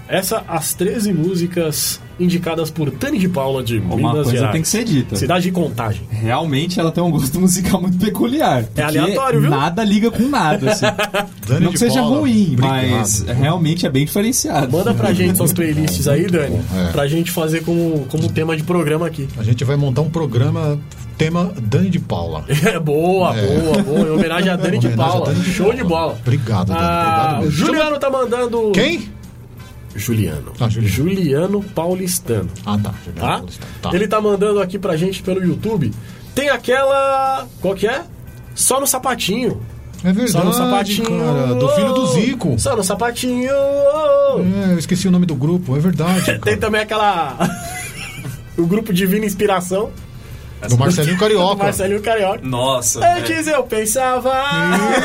[0.08, 4.52] Essa, as 13 músicas indicadas por Tani de Paula de Uma Minas coisa Gerais.
[4.52, 5.16] tem que ser dita.
[5.16, 6.02] Cidade de Contagem.
[6.10, 8.64] Realmente ela tem um gosto musical muito peculiar.
[8.64, 9.50] porque aleatório, viu?
[9.50, 10.86] Nada liga com nada, assim.
[11.46, 12.90] Dani Não que seja Paula, ruim, obrigado.
[12.90, 14.72] mas realmente é bem diferenciado.
[14.76, 16.92] Manda pra gente suas playlists aí, Dani, É.
[16.92, 19.28] pra gente fazer como, como tema de programa aqui.
[19.38, 20.78] A gente vai montar um programa
[21.18, 22.44] tema Dani de Paula.
[22.66, 23.46] É boa, É.
[23.46, 24.00] boa, boa.
[24.00, 25.26] Em homenagem a Dani de Paula.
[25.26, 25.82] Dani de Show Paula.
[25.82, 26.18] de bola.
[26.20, 26.80] Obrigado, Dani.
[26.82, 27.50] Ah, Obrigado mesmo.
[27.66, 28.70] Juliano tá mandando.
[28.72, 29.08] Quem?
[29.98, 30.52] Juliano.
[30.60, 30.94] Ah, Juliano.
[30.94, 32.48] Juliano Paulistano.
[32.64, 32.94] Ah, tá.
[33.04, 33.36] Juliano Tá?
[33.38, 33.70] Paulistano.
[33.82, 33.90] Tá.
[33.94, 35.92] Ele tá mandando aqui pra gente pelo YouTube.
[36.34, 37.46] Tem aquela.
[37.60, 38.02] Qual que é?
[38.54, 39.60] Só no sapatinho.
[40.04, 41.18] É verdade, Só no sapatinho.
[41.18, 41.54] cara.
[41.54, 42.58] Do filho do Zico.
[42.58, 43.50] Só no sapatinho.
[43.50, 46.38] É, eu esqueci o nome do grupo, é verdade.
[46.44, 47.36] Tem também aquela.
[48.56, 49.90] o grupo Divina Inspiração.
[50.68, 51.64] Do Marcelinho Do Carioca.
[51.64, 52.40] Marcelinho Carioca.
[52.42, 52.98] Nossa.
[53.16, 54.32] Antes eu pensava.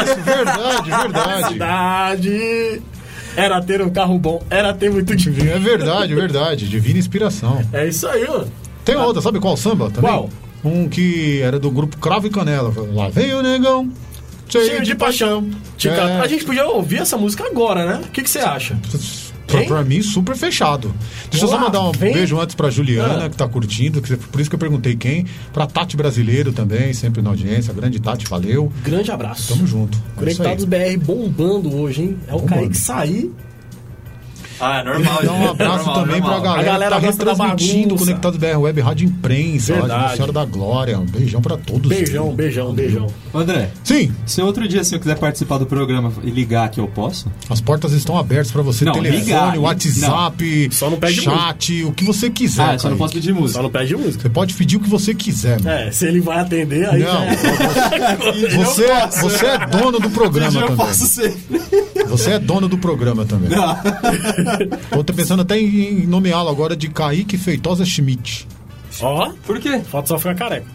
[0.06, 1.48] Isso, verdade, verdade.
[1.50, 2.82] Cidade.
[3.36, 5.50] Era ter um carro bom, era ter muito dinheiro.
[5.52, 6.68] É verdade, é verdade.
[6.70, 7.62] Divina inspiração.
[7.72, 8.52] É isso aí, mano.
[8.84, 10.10] Tem outra, sabe qual samba também?
[10.12, 10.30] Qual?
[10.64, 12.74] Um que era do grupo Cravo e Canela.
[12.94, 13.90] Lá vem o negão,
[14.50, 15.50] cheio, Cheio de paixão.
[15.78, 16.20] Tica- É.
[16.22, 18.02] A gente podia ouvir essa música agora, né?
[18.06, 18.78] O que você acha?
[19.52, 20.94] Pra, pra mim, super fechado.
[21.30, 22.14] Deixa eu só Olá, mandar um vem.
[22.14, 23.30] beijo antes pra Juliana, Ah.
[23.30, 25.26] que tá curtindo, que- por isso que eu perguntei quem.
[25.54, 27.74] Pra Tati Brasileiro também, sempre na audiência.
[27.74, 28.72] Grande Tati, valeu.
[28.84, 29.54] Grande abraço.
[29.54, 29.98] Tamo junto.
[30.16, 30.96] É Conectados aí.
[30.98, 32.18] BR bombando hoje, hein?
[32.28, 32.62] É o Bombando.
[32.62, 33.32] Kaique sair.
[34.62, 35.20] Ah, é normal.
[35.24, 38.06] Dá um abraço também pra galera, A galera que tá retransmitindo bagunça.
[38.06, 40.02] Conectados BR Web Rádio Imprensa, Verdade.
[40.04, 41.00] Nossa Senhora da Glória.
[41.00, 41.90] Um beijão pra todos.
[41.90, 43.08] Beijão, beijão, beijão.
[43.34, 46.88] André, Sim, se outro dia assim, eu quiser participar do programa e ligar aqui, eu
[46.88, 47.32] posso?
[47.50, 48.86] as portas estão abertas pra você.
[48.86, 52.76] Não, telefone, ligar, li- WhatsApp, Só não pede chat, o que você quiser.
[52.76, 53.58] Ah, só não posso pedir música.
[53.58, 54.22] Só não pede música.
[54.24, 55.70] Você pode pedir o que você quiser, mano.
[55.76, 57.32] É, se ele vai atender, aí Não, já é.
[58.62, 60.78] Você, é- você é dono do programa eu também.
[60.86, 61.34] posso ser.
[62.08, 63.50] Você é dono do programa também.
[64.92, 68.48] Eu tô pensando até em nomeá-lo agora de Kaique Feitosa Schmidt.
[69.02, 69.80] Ó, Por quê?
[69.90, 70.66] falta só ficar careca.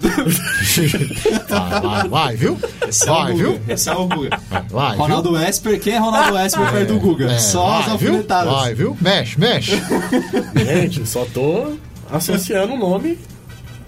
[0.00, 2.58] Vai, vai, vai, viu?
[2.86, 3.44] Esse é o Vai, Guga.
[3.44, 3.60] viu?
[3.68, 4.40] Esse é o Guga.
[4.70, 7.32] Vai, Ronaldo Esper, quem é Ronaldo Esper perto do Guga?
[7.32, 8.08] É, Só as vai, viu?
[8.10, 8.52] alfinetadas.
[8.52, 8.96] Vai, viu?
[9.00, 9.82] Mexe, mexe.
[10.56, 11.72] Gente, só tô
[12.10, 13.18] associando o nome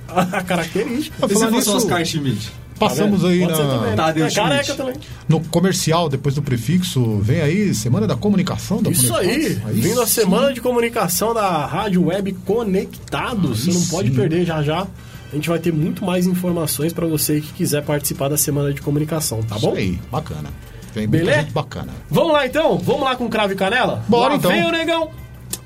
[0.09, 1.16] à característica.
[1.27, 2.52] E se falar fosse nisso, Oscar Schmidt?
[2.78, 3.40] Passamos Tá aí?
[3.40, 4.94] Pode na, Tadeu É careca também.
[5.28, 9.80] no comercial, depois do prefixo, vem aí Semana da Comunicação da Isso aí, Conectados.
[9.80, 13.60] vindo a semana de comunicação da Rádio Web Conectados.
[13.64, 14.14] Você Aí não pode sim.
[14.14, 14.86] perder já já.
[15.32, 18.80] A gente vai ter muito mais informações pra você que quiser participar da semana de
[18.80, 19.68] comunicação, tá bom?
[19.70, 20.48] Isso aí, bacana.
[20.94, 21.40] Vem muita Beleza?
[21.42, 21.92] gente bacana.
[22.10, 22.78] Vamos lá então?
[22.78, 24.02] Vamos lá com cravo e canela?
[24.08, 24.50] Bora, lá então.
[24.50, 25.10] Vem o negão,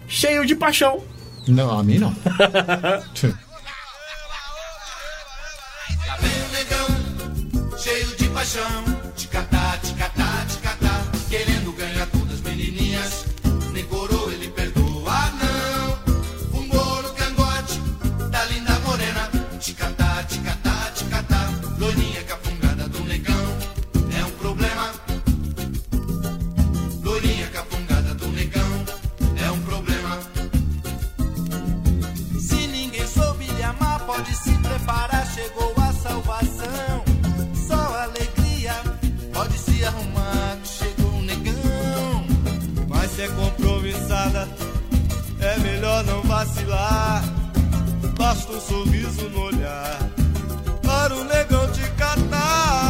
[0.08, 1.00] cheio de paixão.
[1.46, 2.14] Não, a mim não.
[7.80, 8.84] cheio de paixão.
[9.16, 11.06] Ticatá, ticatá, ticatá.
[11.30, 11.59] Querendo
[46.40, 47.22] vacilar.
[48.16, 49.98] Basta um sorriso no olhar,
[50.82, 52.89] para o negão te catar.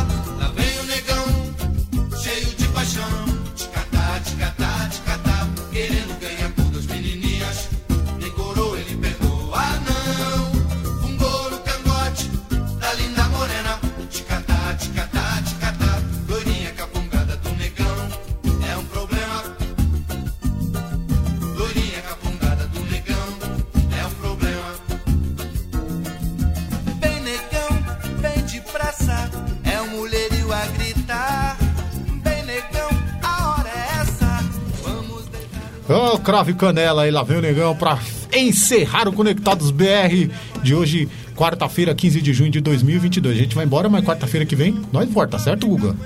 [36.31, 37.99] Crave canela aí, lá vem o negão pra
[38.33, 40.31] encerrar o Conectados BR
[40.63, 43.37] de hoje, quarta-feira, 15 de junho de 2022.
[43.37, 45.97] A gente vai embora, mas quarta-feira que vem nós volta, certo, Guga?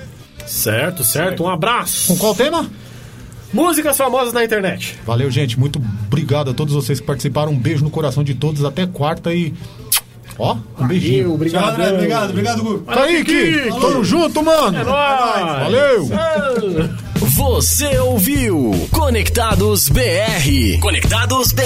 [0.47, 1.45] Certo, certo.
[1.45, 2.07] Um abraço.
[2.07, 2.67] Com qual tema?
[3.53, 4.99] Músicas famosas na internet.
[5.05, 5.61] Valeu, gente.
[5.61, 7.53] Muito obrigado a todos vocês que participaram.
[7.53, 8.65] Um beijo no coração de todos.
[8.65, 9.53] Até quarta e.
[10.39, 11.35] Ó, um beijinho.
[11.35, 11.77] obrigado.
[11.77, 11.95] Tchau.
[11.95, 12.95] Obrigado, obrigado, Guga.
[12.95, 14.79] Kaique, tamo junto, mano.
[14.79, 16.09] É nóis.
[16.09, 17.14] Valeu.
[17.27, 20.79] Você ouviu Conectados BR.
[20.81, 21.63] Conectados BR.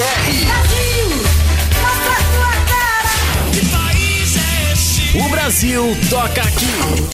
[5.14, 6.98] O Brasil toca aqui.